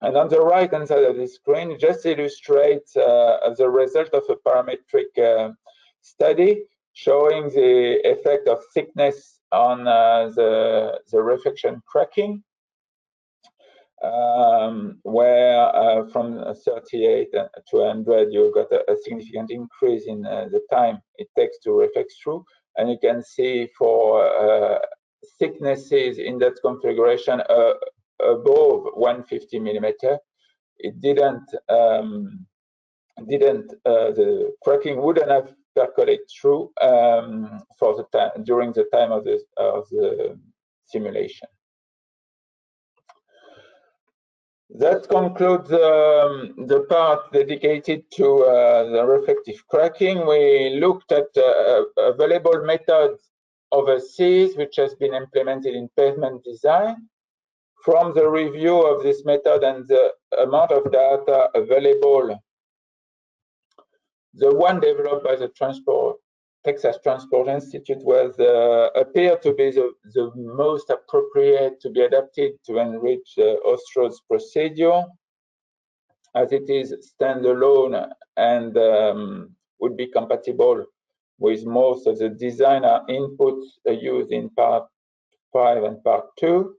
[0.00, 4.36] And on the right hand side of the screen, just illustrates the result of a
[4.36, 5.54] parametric
[6.02, 6.62] study
[6.92, 12.42] showing the effect of thickness on uh, the, the reflection cracking,
[14.02, 20.46] um, where uh, from 38 to 100 you got a, a significant increase in uh,
[20.50, 22.44] the time it takes to reflect through.
[22.76, 24.78] And you can see for uh,
[25.38, 27.72] thicknesses in that configuration uh,
[28.20, 30.18] above 150 millimeter,
[30.78, 32.46] it didn't um,
[33.28, 39.10] didn't uh, the cracking wouldn't have percolate through um, for the time during the time
[39.10, 40.38] of the of the
[40.86, 41.48] simulation.
[44.70, 50.26] That concludes um, the part dedicated to uh, the reflective cracking.
[50.26, 53.30] We looked at uh, available methods
[53.72, 57.08] overseas, which has been implemented in pavement design.
[57.82, 62.38] From the review of this method and the amount of data available
[64.34, 66.07] the one developed by the Transport
[66.64, 72.52] Texas Transport Institute was uh, appeared to be the, the, most appropriate to be adapted
[72.66, 73.76] to enrich uh,
[74.28, 75.04] procedure,
[76.34, 80.84] as it is standalone and um, would be compatible
[81.38, 84.86] with most of the designer inputs used in part
[85.52, 86.74] 5 and part 2.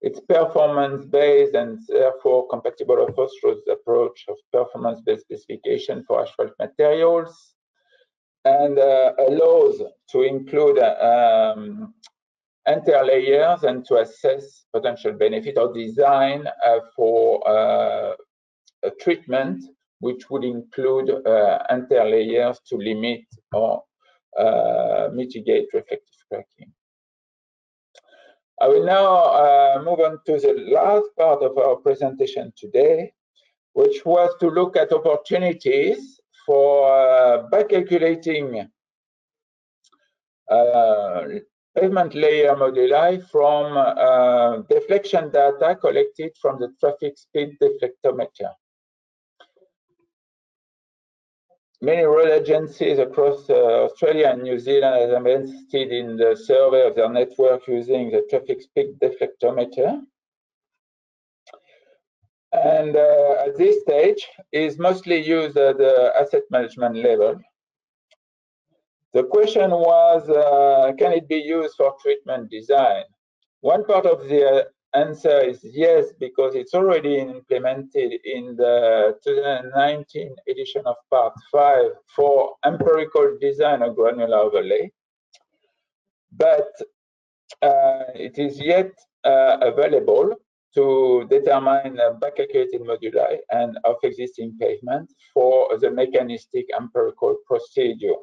[0.00, 7.54] It's performance-based and therefore compatible with Austroads' approach of performance-based specification for asphalt materials
[8.44, 11.94] and uh, allows to include um,
[12.68, 18.14] interlayers and to assess potential benefit or design uh, for uh,
[18.84, 19.64] a treatment
[20.00, 23.22] which would include uh, interlayers to limit
[23.52, 23.82] or
[24.38, 26.72] uh, mitigate reflective cracking.
[28.60, 33.12] I will now uh, move on to the last part of our presentation today,
[33.72, 36.17] which was to look at opportunities
[36.48, 38.66] for uh, back calculating
[40.50, 41.22] uh,
[41.76, 48.50] pavement layer moduli from uh, deflection data collected from the traffic speed deflectometer.
[51.82, 56.96] Many road agencies across uh, Australia and New Zealand have invested in the survey of
[56.96, 60.00] their network using the traffic speed deflectometer.
[62.52, 67.38] And uh, at this stage is mostly used at the asset management level.
[69.12, 73.04] The question was, uh, can it be used for treatment design?
[73.60, 80.82] One part of the answer is yes, because it's already implemented in the 2019 edition
[80.86, 84.90] of Part 5 for empirical design of granular overlay.
[86.32, 86.70] But
[87.62, 88.92] uh, it is yet
[89.24, 90.34] uh, available
[90.74, 98.18] to determine back-calculated moduli and of existing pavement for the mechanistic empirical procedure.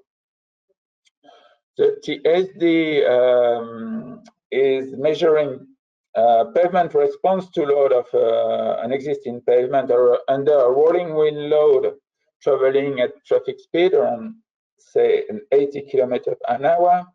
[1.78, 2.64] The TSD
[3.10, 5.68] um, is measuring
[6.16, 11.50] uh, pavement response to load of uh, an existing pavement or under a rolling wheel
[11.50, 11.93] load
[12.41, 14.36] traveling at traffic speed around
[14.78, 17.06] say an 80 kilometers an hour.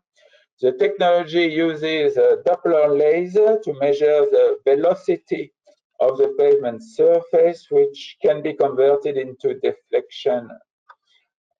[0.61, 5.51] The technology uses a Doppler laser to measure the velocity
[5.99, 10.49] of the pavement surface, which can be converted into deflection.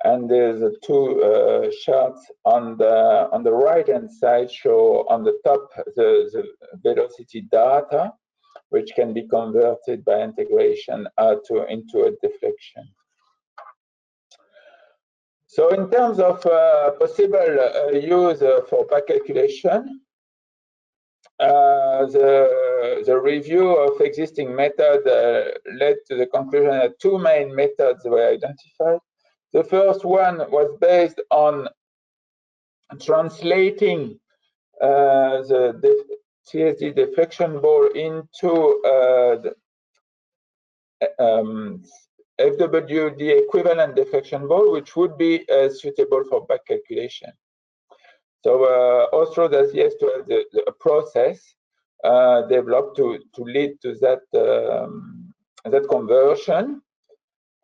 [0.03, 1.71] And there's two uh,
[2.45, 6.43] on the on the right hand side show on the top the, the
[6.83, 8.13] velocity data,
[8.69, 12.87] which can be converted by integration uh, to into a deflection.
[15.51, 19.99] So in terms of uh, possible uh, use uh, for back calculation,
[21.41, 27.53] uh, the, the review of existing method uh, led to the conclusion that two main
[27.53, 28.99] methods were identified.
[29.51, 31.67] The first one was based on
[33.01, 34.17] translating
[34.81, 35.97] uh, the def
[36.47, 38.79] TSD deflection bowl into
[39.43, 39.53] the,
[41.19, 41.83] um,
[42.41, 47.31] FWD equivalent deflection bowl, which would be uh, suitable for back calculation.
[48.43, 51.39] So uh, Austroads has yet to have the, the process
[52.03, 55.33] uh, developed to, to lead to that, um,
[55.65, 56.81] that conversion.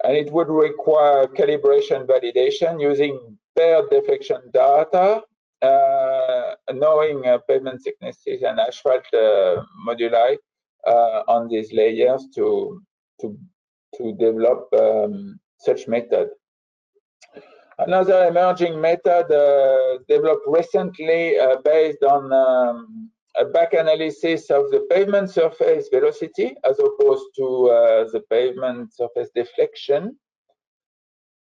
[0.03, 5.23] And it would require calibration validation using bare deflection data,
[5.63, 10.38] uh, knowing uh, pavement thicknesses and asphalt uh, moduli
[10.86, 12.80] uh, on these layers to,
[13.19, 13.36] to
[13.98, 16.30] to develop um, such method.
[17.80, 24.88] Another emerging method uh, developed recently uh, based on um, a back analysis of the
[24.89, 30.18] pavement surface velocity as opposed to uh, the pavement surface deflection.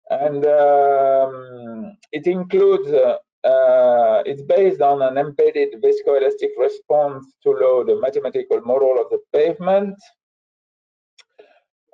[0.09, 7.89] And um, it includes, uh, uh, it's based on an embedded viscoelastic response to load,
[7.89, 9.95] a mathematical model of the pavement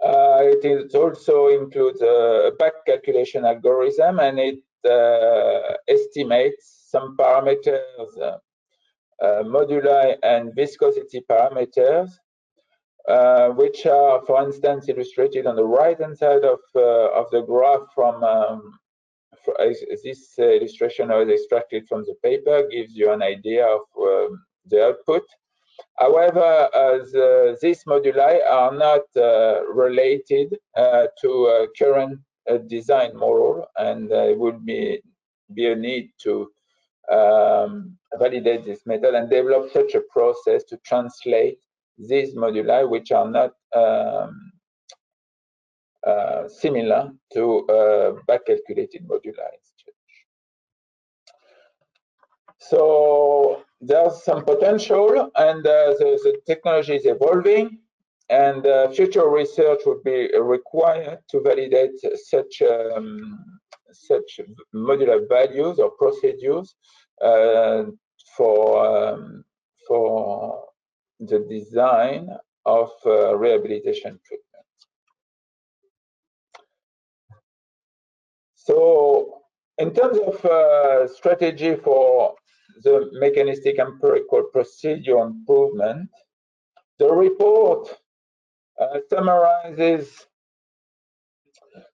[0.04, 8.38] it is also includes a back calculation algorithm and it uh, estimates some parameters, uh,
[9.22, 12.10] uh moduli and viscosity parameters,
[13.08, 17.88] uh, which are, for instance, illustrated on the right-hand side of, uh, of the graph
[17.94, 18.80] from um,
[20.04, 25.24] this illustration was extracted from the paper, gives you an idea of um, the output.
[25.98, 32.20] However, as uh, these moduli are not uh, related uh, to current
[32.68, 35.02] design model, and it would be,
[35.54, 36.50] be a need to
[37.12, 41.60] um, validate this method and develop such a process to translate
[41.98, 44.52] these moduli, which are not um,
[46.06, 49.52] uh, similar to uh, back calculated moduli.
[52.58, 57.80] So there's some potential and uh, the, the, technology is evolving
[58.30, 61.92] and uh, future research would be required to validate
[62.30, 63.44] such um,
[63.92, 64.40] such
[64.74, 66.76] modular values or procedures
[67.22, 67.84] uh,
[68.38, 69.44] for um,
[69.88, 70.64] for
[71.20, 72.30] the design
[72.66, 74.66] of uh, rehabilitation treatment.
[78.56, 79.42] So
[79.80, 82.36] in terms of uh, strategy for
[82.84, 86.10] the mechanistic empirical procedure improvement.
[87.00, 87.90] The report
[88.80, 90.28] uh, summarizes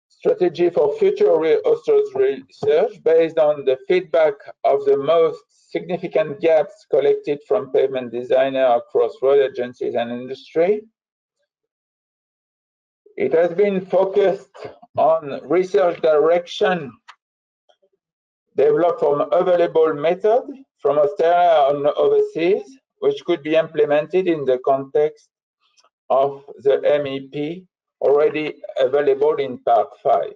[0.07, 5.39] strategy for future Austroads research based on the feedback of the most
[5.71, 10.81] significant gaps collected from pavement designer across road agencies and industry.
[13.15, 14.67] It has been focused
[14.97, 16.91] on research direction
[18.55, 20.43] developed from available method
[20.81, 25.29] from Australia and overseas, which could be implemented in the context
[26.09, 27.65] of the MEP
[28.01, 30.33] already available in Part 5.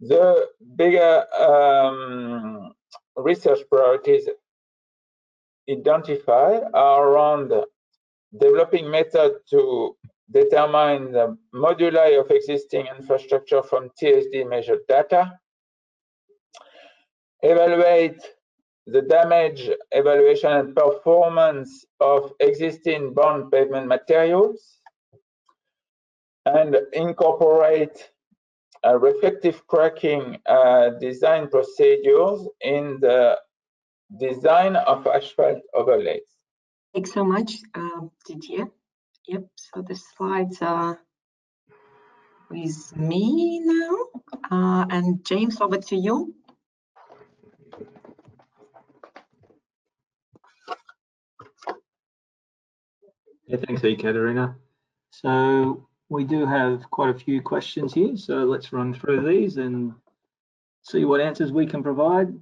[0.00, 2.72] The bigger um,
[3.16, 4.28] research priorities
[5.70, 7.52] identified are around
[8.38, 9.96] developing method to
[10.32, 15.38] determine the moduli of existing infrastructure from TSD measured data,
[17.42, 18.20] evaluate
[18.86, 24.80] the damage evaluation and performance of existing bound pavement materials,
[26.46, 28.10] and incorporate
[28.98, 33.38] reflective cracking uh, design procedures in the
[34.18, 36.22] design of asphalt overlays.
[36.92, 38.66] Thanks so much, uh, Didier.
[39.28, 41.00] Yep, so the slides are
[42.50, 43.96] with me now.
[44.50, 46.34] Uh, and James, over to you.
[53.52, 54.56] Yeah, thanks, Ekaterina.
[55.10, 59.92] So we do have quite a few questions here, so let's run through these and
[60.80, 62.32] see what answers we can provide.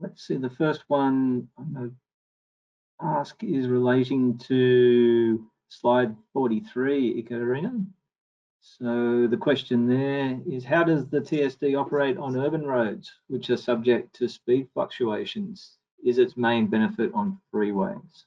[0.00, 1.94] Let's see, the first one I'm going to
[3.06, 7.86] ask is relating to slide 43, Ekaterina.
[8.60, 13.56] So the question there is how does the TSD operate on urban roads, which are
[13.56, 15.76] subject to speed fluctuations?
[16.04, 18.24] Is its main benefit on freeways?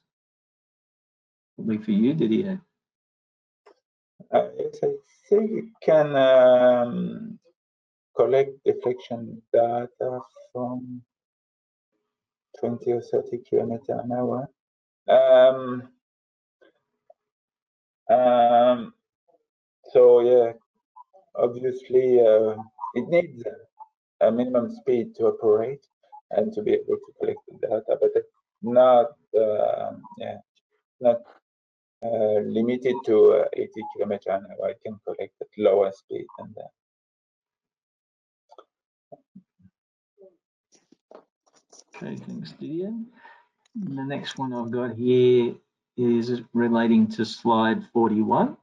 [1.56, 2.60] Probably for you, Didier.
[4.32, 4.94] Uh, yes, I
[5.30, 7.38] it can um,
[8.16, 10.20] collect deflection data
[10.52, 11.02] from
[12.60, 14.48] 20 or 30 kilometers an hour.
[15.08, 15.88] Um,
[18.10, 18.94] um,
[19.92, 20.52] so yeah,
[21.36, 22.56] obviously uh,
[22.94, 23.42] it needs
[24.20, 25.84] a minimum speed to operate
[26.30, 28.12] and to be able to collect the data, but
[28.62, 29.06] not
[29.38, 30.38] uh, yeah
[31.00, 31.20] not
[32.02, 34.70] limited to uh, 80 kilometers an hour.
[34.70, 36.70] I can collect at lower speed than that.
[41.96, 42.92] Okay, thanks, Didier.
[43.74, 45.54] The next one I've got here
[45.96, 48.56] is relating to slide 41.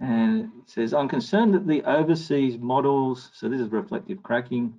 [0.00, 4.74] And it says, I'm concerned that the overseas models, so this is reflective cracking,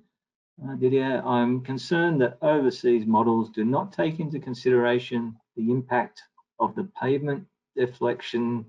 [0.64, 6.22] uh, Didier, I'm concerned that overseas models do not take into consideration the impact
[6.58, 7.46] of the pavement
[7.76, 8.64] deflection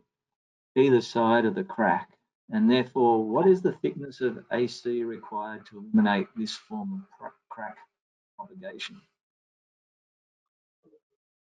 [0.76, 2.10] either side of the crack.
[2.52, 7.78] And therefore, what is the thickness of AC required to eliminate this form of crack
[8.38, 9.02] propagation?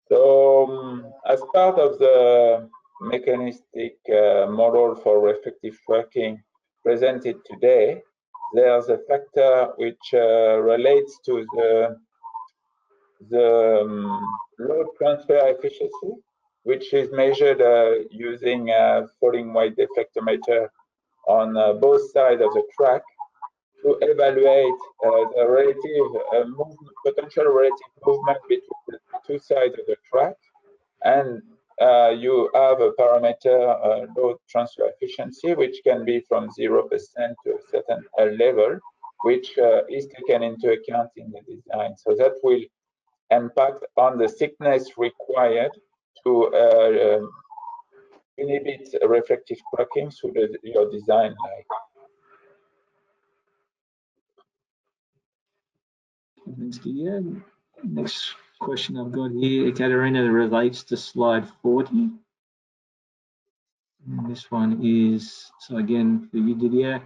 [0.08, 2.68] So, um, as part of the
[3.00, 6.42] mechanistic uh, model for reflective cracking
[6.84, 8.02] presented today,
[8.52, 11.96] there's a factor which uh, relates to the,
[13.30, 14.28] the um,
[14.58, 16.12] load transfer efficiency,
[16.64, 20.68] which is measured uh, using a falling weight deflectometer
[21.26, 23.02] on uh, both sides of the track
[23.82, 29.86] to evaluate uh, the relative uh, movement, potential relative movement between the two sides of
[29.86, 30.36] the track
[31.04, 31.42] and
[31.80, 37.50] uh, you have a parameter uh, load transfer efficiency, which can be from 0% to
[37.50, 38.78] a certain level,
[39.22, 41.94] which uh, is taken into account in the design.
[41.96, 42.60] So that will
[43.30, 45.72] impact on the thickness required
[46.24, 47.30] to um,
[48.38, 51.34] inhibit reflective cracking through the, your design.
[57.82, 62.08] Next question I've got here, Katerina, relates to slide 40.
[64.06, 67.02] And this one is, so again, for you, Didier,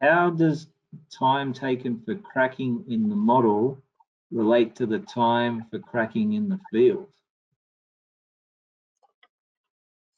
[0.00, 0.68] how does
[1.16, 3.78] time taken for cracking in the model
[4.30, 7.06] relate to the time for cracking in the field?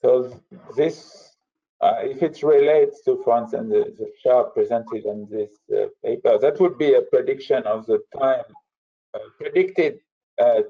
[0.02, 0.40] So
[0.76, 1.32] this,
[1.80, 6.38] uh, if it relates to, for instance, the, the chart presented in this uh, paper,
[6.38, 8.44] that would be a prediction of the time,
[9.14, 9.98] uh, predicted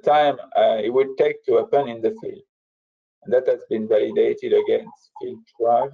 [0.04, 2.42] time uh, it would take to happen in the field.
[3.24, 5.92] And that has been validated against field trials,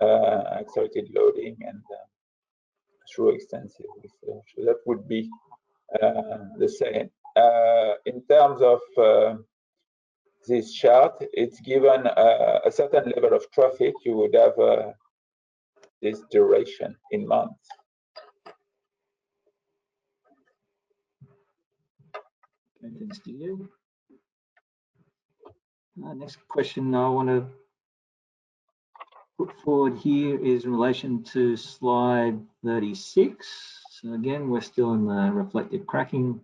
[0.00, 1.82] uh, accelerated loading, and
[3.14, 4.44] through extensive research.
[4.54, 5.30] So that would be
[6.58, 7.10] the same.
[8.04, 8.80] in terms of
[10.46, 14.92] this chart, it's given uh, a certain level of traffic, you would have uh,
[16.02, 17.68] this duration in months.
[22.82, 23.68] Thanks to you.
[26.04, 27.46] Uh, next question I want to
[29.38, 33.46] put forward here is in relation to slide 36.
[33.90, 36.40] So again, we're still in the reflective cracking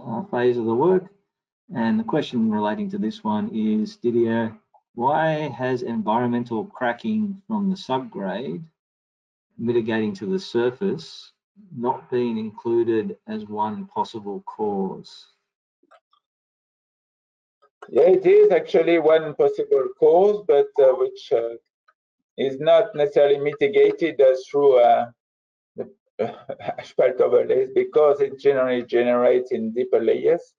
[0.00, 1.04] uh, phase of the work.
[1.74, 4.56] And the question relating to this one is, Didier,
[4.94, 8.62] why has environmental cracking from the subgrade
[9.58, 11.32] mitigating to the surface
[11.76, 15.26] not being included as one possible cause?
[17.90, 21.56] Yeah, it is actually one possible cause, but uh, which uh,
[22.38, 25.10] is not necessarily mitigated uh, through uh,
[25.76, 25.90] the
[26.78, 30.54] asphalt overlays because it generally generates in deeper layers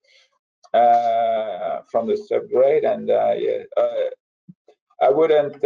[0.73, 3.63] uh, from the subgrade, and uh, yeah,
[5.01, 5.63] I wouldn't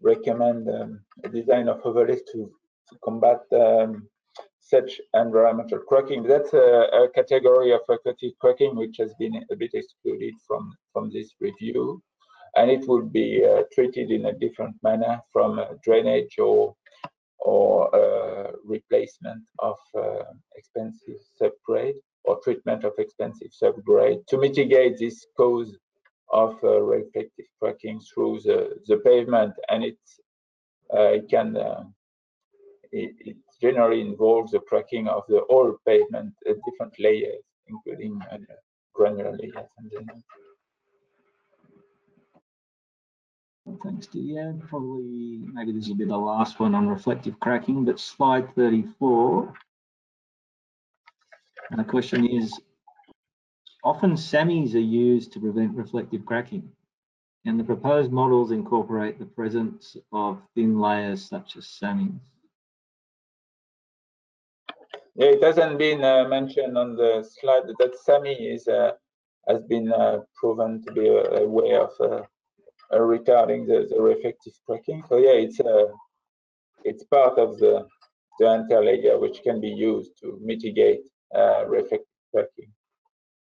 [0.00, 2.52] recommend um, a design of overlays to
[2.88, 4.08] to combat um,
[4.60, 6.22] such environmental cracking.
[6.22, 11.10] That's a, a, category of aquatic cracking which has been a bit excluded from, from
[11.10, 12.02] this review.
[12.56, 16.74] And it would be uh, treated in a different manner from drainage or
[17.38, 20.24] or uh, replacement of uh,
[20.56, 25.76] expansive subgrade or treatment of expansive subgrade to mitigate this cause
[26.32, 29.98] of uh, reflective cracking through the, the pavement and it,
[30.94, 31.84] uh, it can uh,
[32.92, 38.38] it, it, generally involves the cracking of the whole pavement at different layers, including uh,
[38.94, 39.66] granular layers.
[43.82, 44.54] Thanks, Didier.
[44.68, 49.52] Probably, maybe this will be the last one on reflective cracking, but slide 34.
[51.70, 52.58] And the question is,
[53.84, 56.70] often SAMIs are used to prevent reflective cracking,
[57.44, 62.20] and the proposed models incorporate the presence of thin layers such as SAMIs.
[65.18, 68.92] Yeah, it hasn't been uh, mentioned on the slide that SAMI is uh,
[69.48, 72.22] has been uh, proven to be a, a way of uh,
[72.92, 75.02] uh, retarding the, the reflective cracking.
[75.08, 75.86] So yeah, it's uh,
[76.84, 77.84] it's part of the
[78.38, 81.00] the interlayer which can be used to mitigate
[81.66, 82.70] reflective cracking.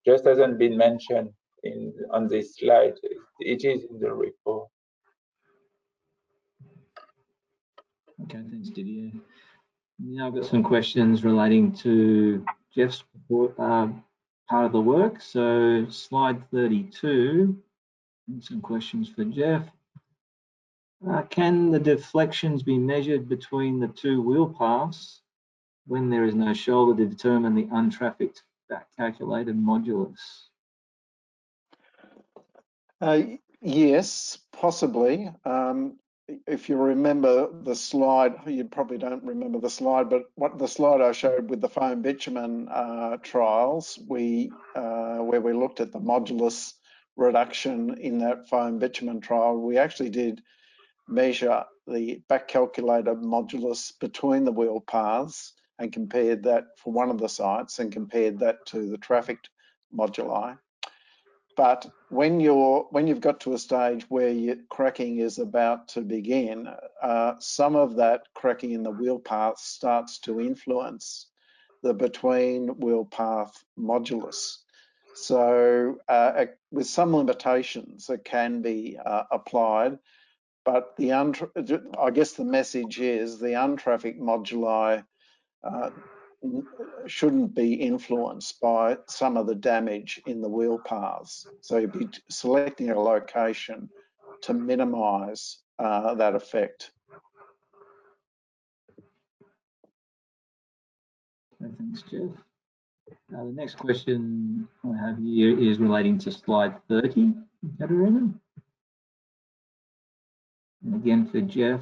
[0.06, 1.30] Just hasn't been mentioned
[1.64, 2.94] in on this slide.
[3.40, 4.68] It is in the report.
[8.22, 9.10] Okay, thanks, Didier.
[10.06, 12.44] Now I've got some questions relating to
[12.74, 13.04] Geoff's
[13.58, 13.88] uh,
[14.48, 15.22] part of the work.
[15.22, 17.56] So slide 32,
[18.40, 19.62] some questions for Geoff.
[21.08, 25.22] Uh, can the deflections be measured between the two wheel paths
[25.86, 30.18] when there is no shoulder to determine the untrafficked back calculated modulus?
[33.00, 33.22] Uh,
[33.62, 35.30] yes, possibly.
[35.46, 35.96] Um,
[36.46, 41.00] if you remember the slide, you probably don't remember the slide, but what the slide
[41.00, 46.00] I showed with the foam bitumen uh, trials, we uh, where we looked at the
[46.00, 46.74] modulus
[47.16, 50.42] reduction in that foam bitumen trial, we actually did
[51.08, 57.18] measure the back calculated modulus between the wheel paths and compared that for one of
[57.18, 59.50] the sites and compared that to the trafficked
[59.94, 60.56] moduli.
[61.56, 66.68] But when you're when you've got to a stage where cracking is about to begin,
[67.02, 71.28] uh, some of that cracking in the wheel path starts to influence
[71.82, 74.58] the between wheel path modulus.
[75.14, 79.98] So uh, with some limitations, it can be uh, applied,
[80.64, 85.04] but the I guess the message is the untraffic moduli
[85.62, 85.90] uh,
[87.06, 91.46] shouldn't be influenced by some of the damage in the wheel paths.
[91.60, 93.88] So you'd be selecting a location
[94.42, 96.90] to minimise uh, that effect.
[101.78, 102.30] Thanks, Geoff.
[103.34, 107.32] Uh, the next question I have here is relating to slide 30,
[107.78, 108.34] Katerina.
[110.84, 111.80] And again for Geoff.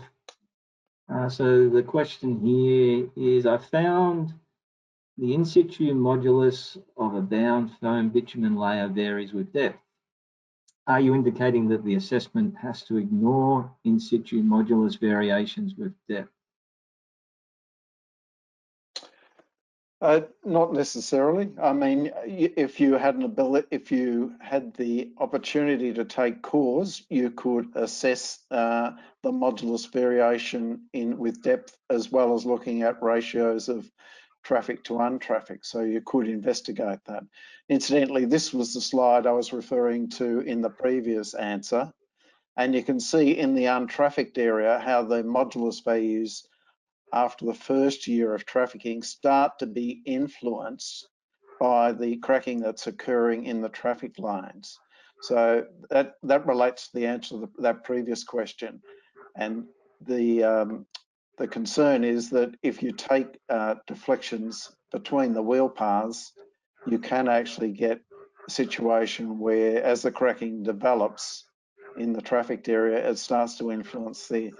[1.13, 4.33] Uh, so the question here is, I found
[5.23, 9.79] the in situ modulus of a bound foam bitumen layer varies with depth.
[10.89, 16.33] Are you indicating that the assessment has to ignore in situ modulus variations with depth?
[20.01, 21.53] Uh, not necessarily.
[21.63, 27.05] I mean, if you had an ability, if you had the opportunity to take cores,
[27.09, 28.91] you could assess uh,
[29.23, 33.89] the modulus variation in with depth as well as looking at ratios of
[34.43, 35.65] traffic to untraffic.
[35.65, 37.25] So you could investigate that.
[37.69, 41.93] Incidentally, this was the slide I was referring to in the previous answer.
[42.57, 46.47] And you can see in the untrafficked area how the modulus values
[47.13, 51.09] after the first year of trafficking start to be influenced
[51.61, 54.79] by the cracking that's occurring in the traffic lines.
[55.23, 58.83] So that, that relates to the answer to the, that previous question.
[59.37, 59.67] And
[60.01, 60.87] the um,
[61.39, 66.33] the concern is that if you take uh, deflections between the wheel paths,
[66.87, 68.01] you can actually get
[68.47, 71.45] a situation where as the cracking develops
[71.97, 74.53] in the trafficked area, it starts to influence the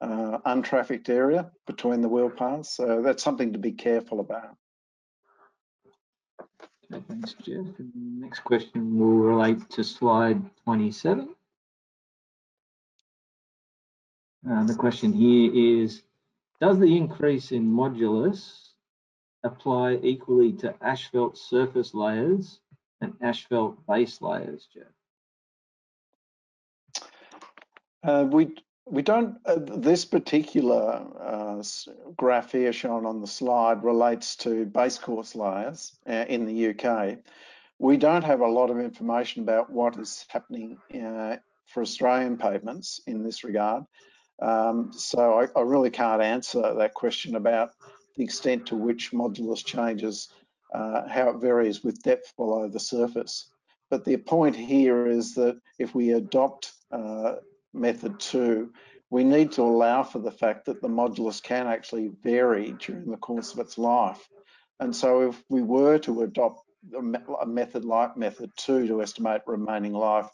[0.00, 2.76] uh, untrafficked area between the wheel paths.
[2.76, 4.56] So that's something to be careful about.
[6.92, 7.66] Okay, thanks, Geoff.
[7.78, 11.34] And next question will relate to slide 27.
[14.48, 16.02] Uh, the question here is,
[16.64, 18.70] does the increase in modulus
[19.44, 22.60] apply equally to asphalt surface layers
[23.02, 24.86] and asphalt base layers, Geoff?
[28.02, 28.54] Uh, we
[28.86, 29.36] we don't.
[29.44, 31.62] Uh, this particular uh,
[32.16, 37.18] graph here shown on the slide relates to base course layers uh, in the UK.
[37.78, 41.36] We don't have a lot of information about what is happening uh,
[41.66, 43.84] for Australian pavements in this regard.
[44.40, 47.70] Um, so I, I, really can't answer that question about
[48.16, 50.28] the extent to which modulus changes,
[50.74, 53.50] uh, how it varies with depth below the surface.
[53.90, 57.36] But the point here is that if we adopt uh,
[57.72, 58.72] method two,
[59.10, 63.16] we need to allow for the fact that the modulus can actually vary during the
[63.16, 64.28] course of its life.
[64.80, 66.60] And so if we were to adopt
[67.40, 70.28] a method like method two to estimate remaining life,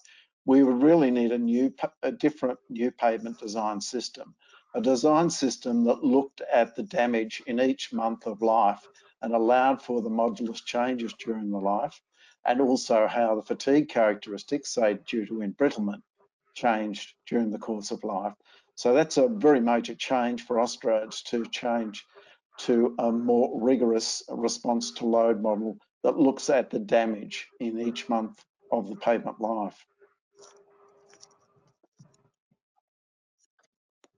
[0.44, 1.72] we would really need a new,
[2.02, 4.34] a different new pavement design system,
[4.74, 8.86] a design system that looked at the damage in each month of life
[9.22, 12.00] and allowed for the modulus changes during the life,
[12.46, 16.00] and also how the fatigue characteristics, say due to embrittlement,
[16.54, 18.32] changed during the course of life.
[18.76, 22.06] So that's a very major change for Austroads to change
[22.60, 28.08] to a more rigorous response to load model that looks at the damage in each
[28.08, 29.86] month of the pavement life.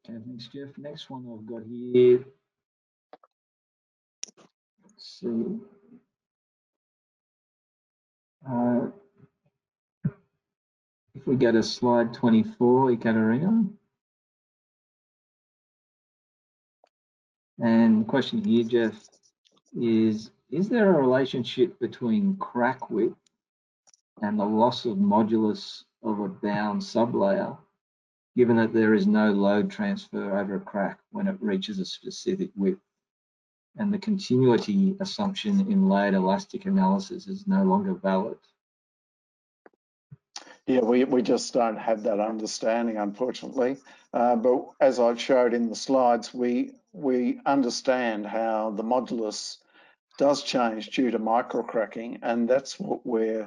[0.07, 0.76] Thanks, Geoff.
[0.78, 2.24] Next one I've got here.
[4.82, 5.59] Let's see.
[8.48, 8.86] Uh,
[11.14, 13.68] if we go to slide 24, Ekaterina.
[17.61, 19.09] And the question here, Geoff,
[19.80, 23.14] is, is there a relationship between crack width
[24.20, 27.57] and the loss of modulus of a bound sublayer,
[28.37, 32.51] given that there is no load transfer over a crack when it reaches a specific
[32.57, 32.80] width?
[33.76, 38.39] And the continuity assumption in layered elastic analysis is no longer valid.
[40.66, 43.78] Yeah, we, we just don't have that understanding, unfortunately.
[44.12, 49.57] Uh, but as I showed in the slides, we we understand how the modulus
[50.18, 53.41] does change due to microcracking, and that's what we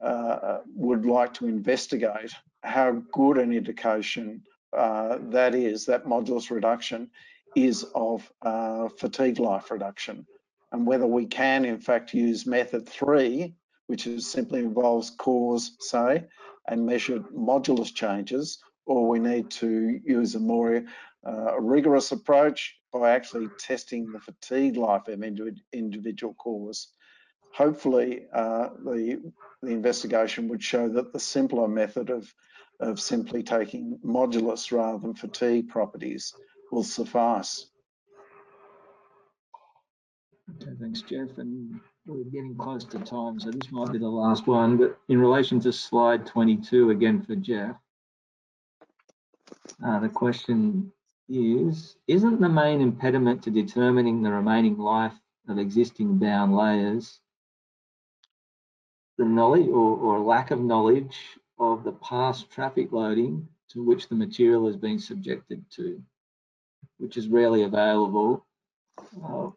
[0.00, 2.32] uh, would like to investigate
[2.62, 4.42] how good an indication
[4.76, 7.10] uh, that is, that modulus reduction
[7.56, 10.26] is of uh, fatigue life reduction,
[10.72, 13.54] and whether we can in fact use method three,
[13.88, 16.24] which is simply involves cores, say,
[16.68, 20.84] and measured modulus changes, or we need to use a more
[21.26, 25.22] uh, rigorous approach by actually testing the fatigue life of
[25.72, 26.88] individual cores.
[27.52, 29.20] Hopefully, uh, the,
[29.62, 32.32] the investigation would show that the simpler method of,
[32.80, 36.34] of simply taking modulus rather than fatigue properties
[36.72, 37.66] will suffice.
[40.50, 41.38] Okay, thanks, Geoff.
[41.38, 44.76] And we're getting close to time, so this might be the last one.
[44.76, 47.76] But in relation to slide 22, again for Geoff,
[49.84, 50.90] uh, the question
[51.28, 55.14] is, isn't the main impediment to determining the remaining life
[55.48, 57.20] of existing bound layers
[59.20, 61.16] the knowledge or, or lack of knowledge
[61.60, 66.02] of the past traffic loading to which the material has been subjected to,
[66.98, 68.44] which is rarely available
[69.24, 69.50] uh,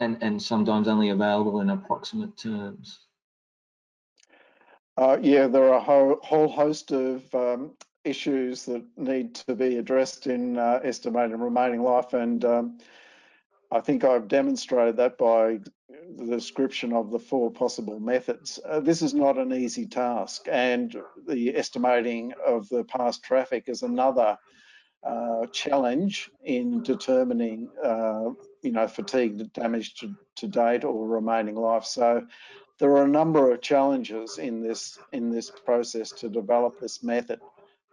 [0.00, 2.98] and, and sometimes only available in approximate terms.
[4.96, 7.70] Uh, yeah, there are a whole, whole host of um,
[8.04, 12.14] issues that need to be addressed in uh, estimated remaining life.
[12.14, 12.78] And um,
[13.70, 18.58] I think I've demonstrated that by the description of the four possible methods.
[18.64, 20.94] Uh, this is not an easy task, and
[21.26, 24.36] the estimating of the past traffic is another
[25.02, 28.30] uh, challenge in determining, uh,
[28.62, 31.84] you know, fatigue damage to, to date or remaining life.
[31.84, 32.26] So
[32.78, 37.40] there are a number of challenges in this in this process to develop this method.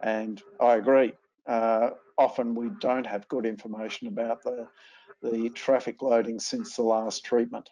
[0.00, 1.12] And I agree.
[1.46, 4.68] Uh, often we don't have good information about the,
[5.22, 7.68] the traffic loading since the last treatment.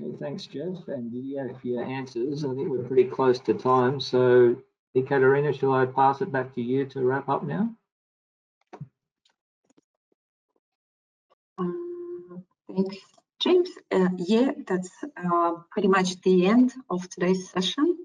[0.00, 2.44] Okay, thanks, Geoff and Didier for your answers.
[2.44, 4.00] I think we're pretty close to time.
[4.00, 4.56] So,
[4.96, 7.74] Ekaterina, shall I pass it back to you to wrap up now?
[11.58, 12.96] Um, thanks,
[13.40, 13.70] James.
[13.90, 17.96] Uh, yeah, that's uh, pretty much the end of today's session.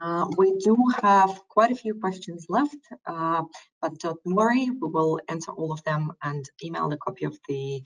[0.00, 2.76] Uh, we do have quite a few questions left,
[3.06, 3.42] uh,
[3.80, 7.82] but don't worry, we will answer all of them and email a copy of the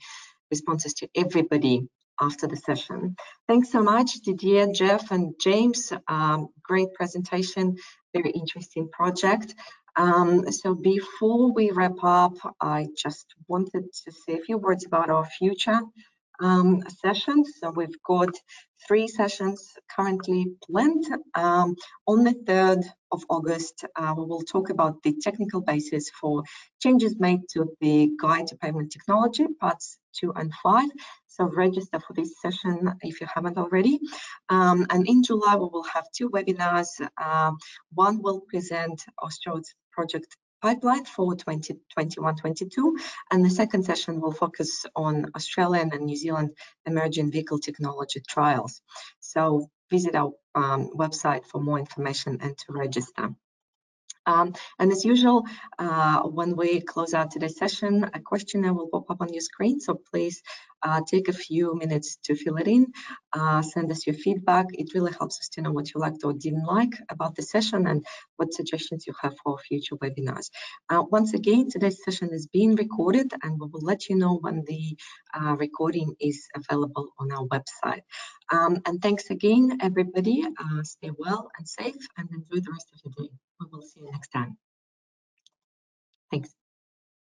[0.49, 1.87] responses to everybody
[2.19, 3.15] after the session.
[3.47, 5.93] Thanks so much, Didier, Geoff, and James.
[6.07, 7.77] Um, great presentation,
[8.13, 9.55] very interesting project.
[9.95, 15.09] Um, so before we wrap up, I just wanted to say a few words about
[15.09, 15.81] our future
[16.39, 17.53] um, sessions.
[17.59, 18.29] So we've got
[18.87, 21.05] three sessions currently planned.
[21.35, 21.75] Um,
[22.07, 26.43] on the 3rd of August, uh, we will talk about the technical basis for
[26.81, 30.89] changes made to the Guide to Pavement Technology, parts two and five.
[31.27, 33.99] So register for this session if you haven't already.
[34.49, 36.89] Um, and in July, we will have two webinars.
[37.17, 37.51] Uh,
[37.93, 42.93] one will present Austroads project pipeline for 2021-22
[43.31, 46.51] and the second session will focus on Australian and New Zealand
[46.85, 48.81] emerging vehicle technology trials.
[49.19, 53.29] So visit our um, website for more information and to register.
[54.25, 55.45] Um, and as usual,
[55.79, 59.79] uh, when we close out today's session, a questionnaire will pop up on your screen.
[59.79, 60.43] So please
[60.83, 62.87] uh, take a few minutes to fill it in,
[63.33, 64.67] uh, send us your feedback.
[64.71, 67.87] It really helps us to know what you liked or didn't like about the session
[67.87, 68.05] and
[68.37, 70.49] what suggestions you have for future webinars.
[70.89, 74.63] Uh, once again, today's session is being recorded and we will let you know when
[74.67, 74.97] the
[75.33, 78.01] uh, recording is available on our website.
[78.51, 80.43] Um, and thanks again, everybody.
[80.43, 83.33] Uh, stay well and safe and enjoy the rest of your day.
[83.59, 84.57] We will see you next time.
[86.31, 86.58] Thanks.